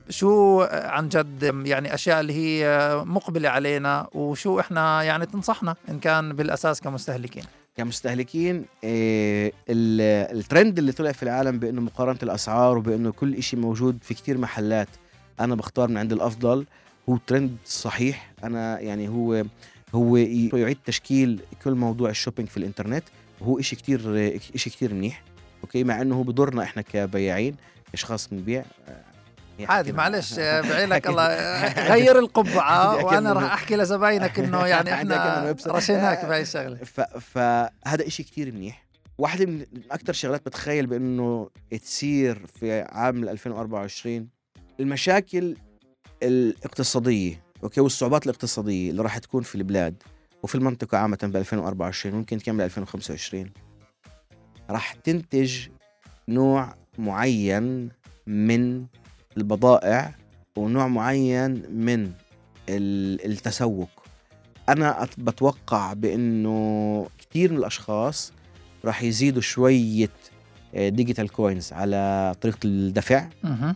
[0.08, 6.32] شو عن جد يعني أشياء اللي هي مقبلة علينا وشو إحنا يعني تنصحنا إن كان
[6.32, 7.44] بالأساس كمستهلكين
[7.76, 13.98] كمستهلكين آه ال- الترند اللي طلع في العالم بأنه مقارنة الأسعار وبأنه كل إشي موجود
[14.02, 14.88] في كتير محلات
[15.40, 16.66] أنا بختار من عند الأفضل.
[17.08, 19.44] هو ترند صحيح أنا يعني هو
[19.94, 23.04] هو يعيد تشكيل كل موضوع ال shopping في الإنترنت.
[23.40, 24.00] وهو إشي كتير
[24.54, 25.22] إشي كتير منيح
[25.62, 27.54] okay؟ مع إنه هو بضرنا إحنا كبياعين
[27.94, 28.64] أشخاص بنبيع
[29.66, 30.34] عادي حكينا- معلش
[30.70, 31.26] بعينك الله
[31.92, 33.32] غير القبعة وأنا.
[33.32, 35.56] راح أحكي لزباينك إنه يعني إحنا.
[35.66, 36.76] رشيناك بهاي الشغلة.
[37.20, 38.86] فهذا إشي كتير منيح
[39.18, 41.50] واحدة من أكثر شغلات بتخيل بأنه
[41.82, 44.28] تصير في عام 2024
[44.80, 45.56] المشاكل
[46.22, 50.02] الاقتصادية أوكي والصعوبات الاقتصادية اللي راح تكون في البلاد
[50.42, 53.50] وفي المنطقة عامة ب 2024 ممكن تكمل 2025
[54.70, 55.68] راح تنتج
[56.28, 57.88] نوع معين
[58.26, 58.84] من
[59.36, 60.14] البضائع
[60.58, 62.12] ونوع معين من
[62.68, 63.88] ال- التسوق
[64.68, 68.32] أنا بتوقع بإنه كثير من الأشخاص
[68.84, 70.08] راح يزيدوا شوية
[70.74, 73.74] digital coins على طريقة الدفع مهم.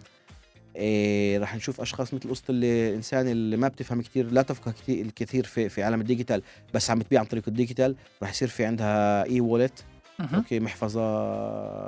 [0.77, 5.45] إيه راح نشوف أشخاص مثل قصه الإنسان اللي ما بتفهم كثير لا تفقه كثير الكثير
[5.45, 6.43] في في عالم ال digital
[6.75, 9.85] بس عم بتبيع عن طريق ال digital راح يصير في عندها e-wallet
[10.19, 10.35] مهم.
[10.35, 11.03] okay محفظة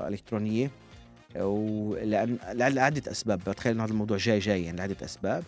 [0.09, 0.71] إلكترونية
[1.43, 5.45] ولان لعدة أسباب بتخيل إنه هذا الموضوع جاي جاي يعني لعدة أسباب.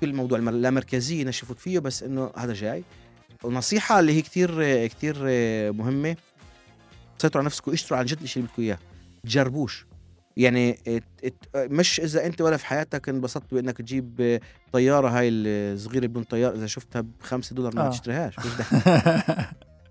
[0.00, 2.82] كل موضوع المر- لا مركزية نشفت فيه بس إنه هذا جاي.
[3.44, 4.50] ونصيحة اللي هي كثير
[4.86, 5.16] كثير
[5.72, 6.16] مهمة
[7.18, 8.78] سيطروا على نفسكم اشتروا عن جد الشيء اللي بدكم إياه.
[9.24, 9.86] تجربوش.
[10.36, 10.78] يعني
[11.56, 14.40] مش إذا أنت ولا في حياتك انبسطت بإنك تجيب
[14.72, 17.90] طيارة هاي الصغيرة بدون طيار إذا شفتها بخمسة دولار ما آه.
[17.90, 18.38] تشتريهاش.
[18.38, 18.66] مش بدك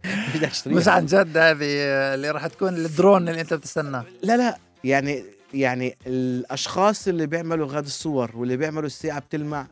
[0.06, 0.78] مش بدك تشتريها.
[0.78, 1.66] مش عن جد هذه
[2.14, 4.06] اللي راح تكون الدرون اللي أنت بتستناه.
[4.24, 4.58] لا لا.
[4.86, 5.24] يعني
[5.54, 9.68] يعني الأشخاص اللي بيعملوا غاد الصور واللي بيعملوا الساعة بتلمع.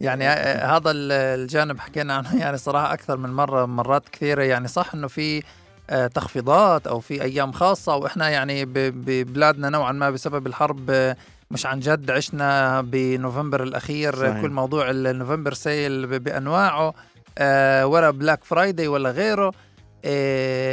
[0.00, 4.42] يعني آه، هذا ال- الجانب حكينا عنه يعني صراحة أكثر من مرة مرات كثيرة.
[4.42, 5.42] يعني صح إنه في
[5.90, 11.16] آه، تخفيضات أو في أيام خاصة وإحنا يعني ببلادنا نوعا ما بسبب الحرب آه،
[11.50, 14.16] مش عن جد عشنا بنوفمبر الأخير.
[14.16, 14.40] صحيح.
[14.42, 16.94] كل موضوع ال November sale بأنواعه
[17.38, 19.46] آه، ولا Black Friday ولا غيره.
[19.46, 19.52] آه،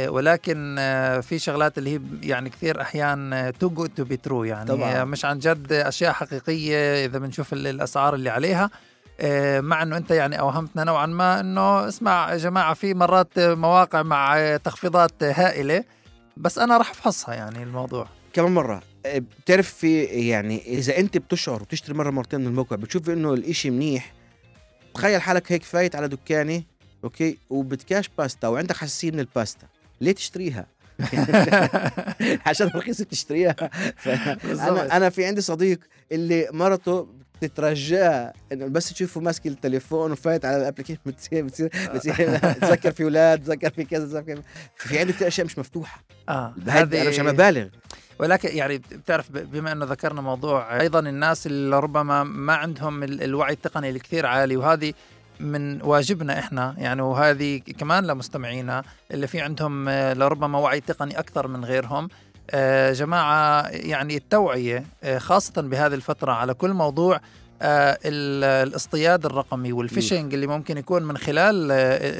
[0.08, 4.68] ولكن آه، في شغلات اللي هي يعني كثير أحيان too good to be true يعني.
[4.68, 5.04] طبعاً.
[5.04, 8.70] مش عن جد أشياء حقيقية إذا بنشوف ال- الأسعار اللي عليها.
[9.20, 14.02] آه، مع إنه أنت يعني أوهمتنا نوعا ما إنه اسمع يا جماعة في مرات مواقع
[14.02, 15.84] مع تخفيضات هائلة
[16.36, 18.06] بس أنا راح أفحصها يعني الموضوع.
[18.32, 23.10] كمان مرة آه، بتعرف في يعني إذا أنت بتشعر وتشتري مرة مرتين من الموقع بتشوف
[23.10, 24.12] إنه الإشي منيح
[24.94, 26.62] تخيل حالك هيك فايت على دكانه
[27.04, 29.66] okay؟ وبتلاقيش باستا وعندك حساسيه من الباستا.
[30.00, 30.66] ليه تشتريها؟
[32.46, 33.56] عشان رخيصه تشتريها.
[34.46, 35.78] أنا أنا في عندي صديق
[36.12, 37.08] اللي مرته
[37.42, 43.02] بتترجاه إنه بس تشوفه ماسك التليفون وفايت على ال application بتصير بتصير بتصير تذكر في
[43.04, 44.42] أولاد تذكر في كذا تذكر
[44.76, 46.02] في عندي كثير أشياء مش مفتوحة.
[46.28, 46.54] آه.
[46.68, 47.66] هذه أنا مش عم ببالغ
[48.18, 53.52] ولكن يعني بتعرف بما إنه ذكرنا موضوع أيضا الناس اللي ربما ما عندهم ال- الوعي
[53.52, 54.92] التقني الكثير عالي وهذه
[55.40, 56.74] من واجبنا إحنا.
[56.78, 62.08] يعني وهذه كمان لمستمعينا اللي في عندهم آه، لربما وعي تقني أكثر من غيرهم.
[62.50, 67.20] آه، جماعة يعني التوعية آه، خاصة بهذه الفترة على كل موضوع
[67.62, 71.70] ال- الاصطياد الرقمي والفيشنج اللي ممكن يكون من خلال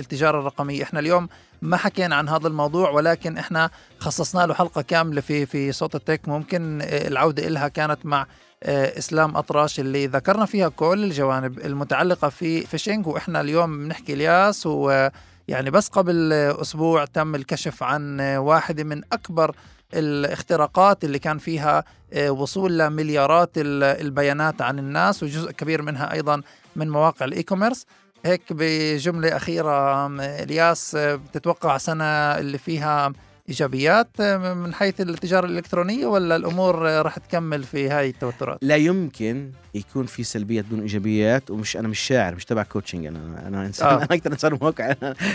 [0.00, 0.82] التجارة الرقمية.
[0.82, 1.28] إحنا اليوم
[1.62, 6.28] ما حكينا عن هذا الموضوع ولكن إحنا خصصنا له حلقة كاملة في في صوت التك.
[6.28, 8.26] ممكن العودة إلها كانت مع
[8.64, 15.70] إسلام اطرش اللي ذكرنا فيها كل الجوانب المتعلقة في phishing وإحنا اليوم بنحكي الياس ويعني
[15.70, 19.54] بس قبل أسبوع تم الكشف عن واحدة من أكبر
[19.94, 26.42] الاختراقات اللي كان فيها آه، وصول لمليارات ال- البيانات عن الناس وجزء كبير منها أيضا
[26.76, 27.86] من مواقع ال e-commerce
[28.24, 33.12] هيك بجملة أخيرة إلياس آه، بتتوقع سنة اللي فيها
[33.50, 38.76] إيجابيات آه، من حيث التجارة الإلكترونية ولا الأمور آه، راح تكمل في هاي التوترات؟ لا
[38.76, 43.66] يمكن يكون في سلبيات دون إيجابيات ومش أنا مش شاعر مش تبع coaching أنا أنا
[43.66, 43.92] انسان آه.
[43.92, 43.96] آه.
[44.04, 44.94] أنا أكثر إنسان موقع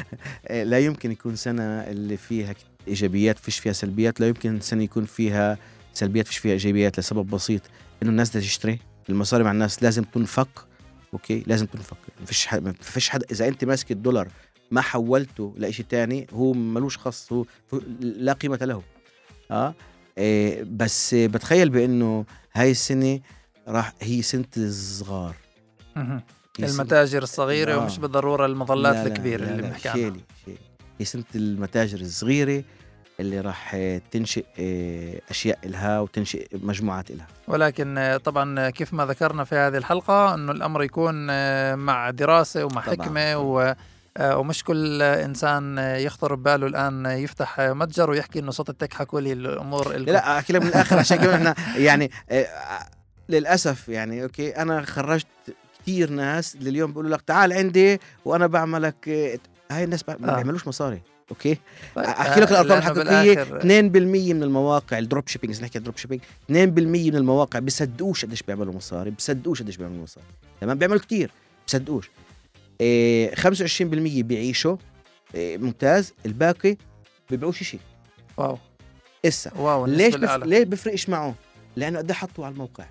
[0.50, 2.56] لا يمكن يكون سنة اللي فيها
[2.88, 5.58] إيجابيات فيش فيها سلبيات لا يمكن سنة يكون فيها
[5.94, 7.62] سلبيات فيش فيها إيجابيات لسبب بسيط
[8.04, 10.68] إنه الناس بدها تشتري المصاري مع الناس لازم تنفق
[11.14, 14.28] okay لازم تنفق ما فيش حد ما فيش حد إذا أنت ماسك الدولار
[14.72, 17.46] ما حولته لشيء تاني هو ملوش خص هو
[18.00, 18.82] لا قيمة له.
[19.52, 19.74] آه؟
[20.18, 23.20] إيه بس بتخيل بإنه هاي السنة
[23.68, 25.36] راح هي سنة الصغار.
[26.60, 27.78] المتاجر الصغيرة آه.
[27.78, 30.14] ومش بالضرورة المظلات لا لا الكبيرة لا اللي بنحكي عنها.
[31.00, 32.64] هي سنة المتاجر الصغيرة
[33.20, 37.28] اللي راح آه، تنشئ آه، أشياء إلها وتنشئ مجموعات إلها.
[37.48, 41.16] ولكن آه، طبعا كيف ما ذكرنا في هذه الحلقة إنه الأمر يكون
[41.76, 43.06] مع دراسة ومع طبعاً.
[43.08, 43.76] حكمة و
[44.20, 48.70] ومش كل آه، إنسان آه، يخطر بباله الآن آه، يفتح آه، متجر ويحكي إنه صوت
[48.70, 51.56] التك حكوا لي الأمور لا لا احكي لك من الآخر عشان كمان إحنا
[51.88, 52.48] يعني آه،
[53.30, 55.28] للأسف يعني okay أنا خرجت
[55.82, 59.40] كثير ناس اللي اليوم بيقولوا لك تعال عندي وأنا بعملك آه،
[59.72, 60.36] هاي الناس ما آه.
[60.36, 61.02] بيعملوش مصاري
[61.32, 61.58] okay؟
[61.98, 67.16] أحكي لك آه، الأرقام الحقيقيه بالآخر- 2% من المواقع ال dropshipping نحكي dropshipping 2% من
[67.16, 70.26] المواقع بيصدقوش قديش بيعملوا مصاري بيصدقوش قديش بيعملوا مصاري
[70.62, 71.32] تمام؟ بيعملوا كتير
[71.68, 72.06] بيصدقوش.
[72.06, 72.25] إيه
[72.80, 73.84] 25%
[74.24, 74.78] بيعيشوا
[75.36, 76.14] إيه ممتاز.
[76.26, 76.78] الباقي
[77.30, 77.80] بيبيعوش شيء.
[78.38, 78.58] Wow.
[79.26, 79.54] إسا.
[79.54, 80.32] Wow ليش بف...
[80.44, 81.36] ليه بفرقش معه
[81.76, 82.86] لأنه قد حطوا على الموقع.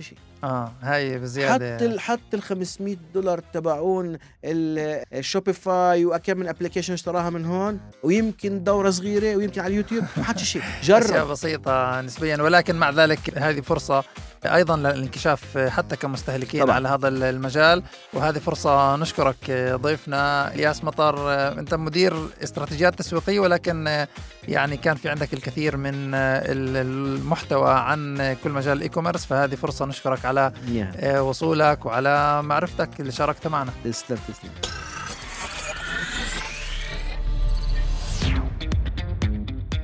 [0.00, 0.18] شيء.
[0.44, 2.00] آه هاي حط بزياده ال...
[2.00, 8.64] حط ال 500 دولار تبعون ال- ال Shopify وكم من application اشتراها من هون ويمكن
[8.64, 11.28] دورة صغيرة ويمكن على اليوتيوب ما حط شيء اشياء جرب.
[11.28, 14.04] بسيطة نسبيا ولكن مع ذلك هذه فرصة
[14.44, 16.74] أيضا للانكشاف حتى كمستهلكين طبعاً.
[16.74, 17.82] على هذا المجال.
[18.12, 21.32] وهذه فرصة نشكرك ضيفنا إلياس مطر.
[21.58, 22.12] أنت مدير
[22.42, 24.06] استراتيجيات تسويقية ولكن
[24.48, 30.24] يعني كان في عندك الكثير من المحتوى عن كل مجال ال e-commerce فهذه فرصة نشكرك
[30.24, 31.20] على يا.
[31.20, 33.70] وصولك وعلى معرفتك اللي شاركت معنا.
[33.84, 34.50] تسلم تسلم.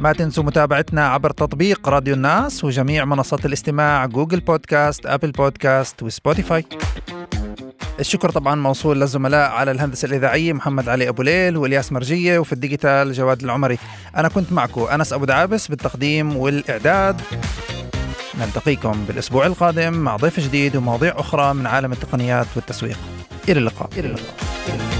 [0.00, 6.09] ما تنسوا متابعتنا عبر تطبيق راديو الناس وجميع منصات الاستماع Google Podcast Apple Podcast و
[6.09, 6.64] Spotify.
[8.00, 13.12] الشكر طبعا موصول للزملاء على الهندسة الإذاعية محمد علي أبو ليل والياس مرجية وفي الديجيتال
[13.12, 13.78] جواد العمري.
[14.16, 17.20] أنا كنت معكم أنس أبو دعابس بالتقديم والإعداد.
[18.40, 22.98] نلتقيكم بالأسبوع القادم مع ضيف جديد ومواضيع أخرى من عالم التقنيات والتسويق.
[23.48, 24.97] إلى اللقاء, إلى اللقاء.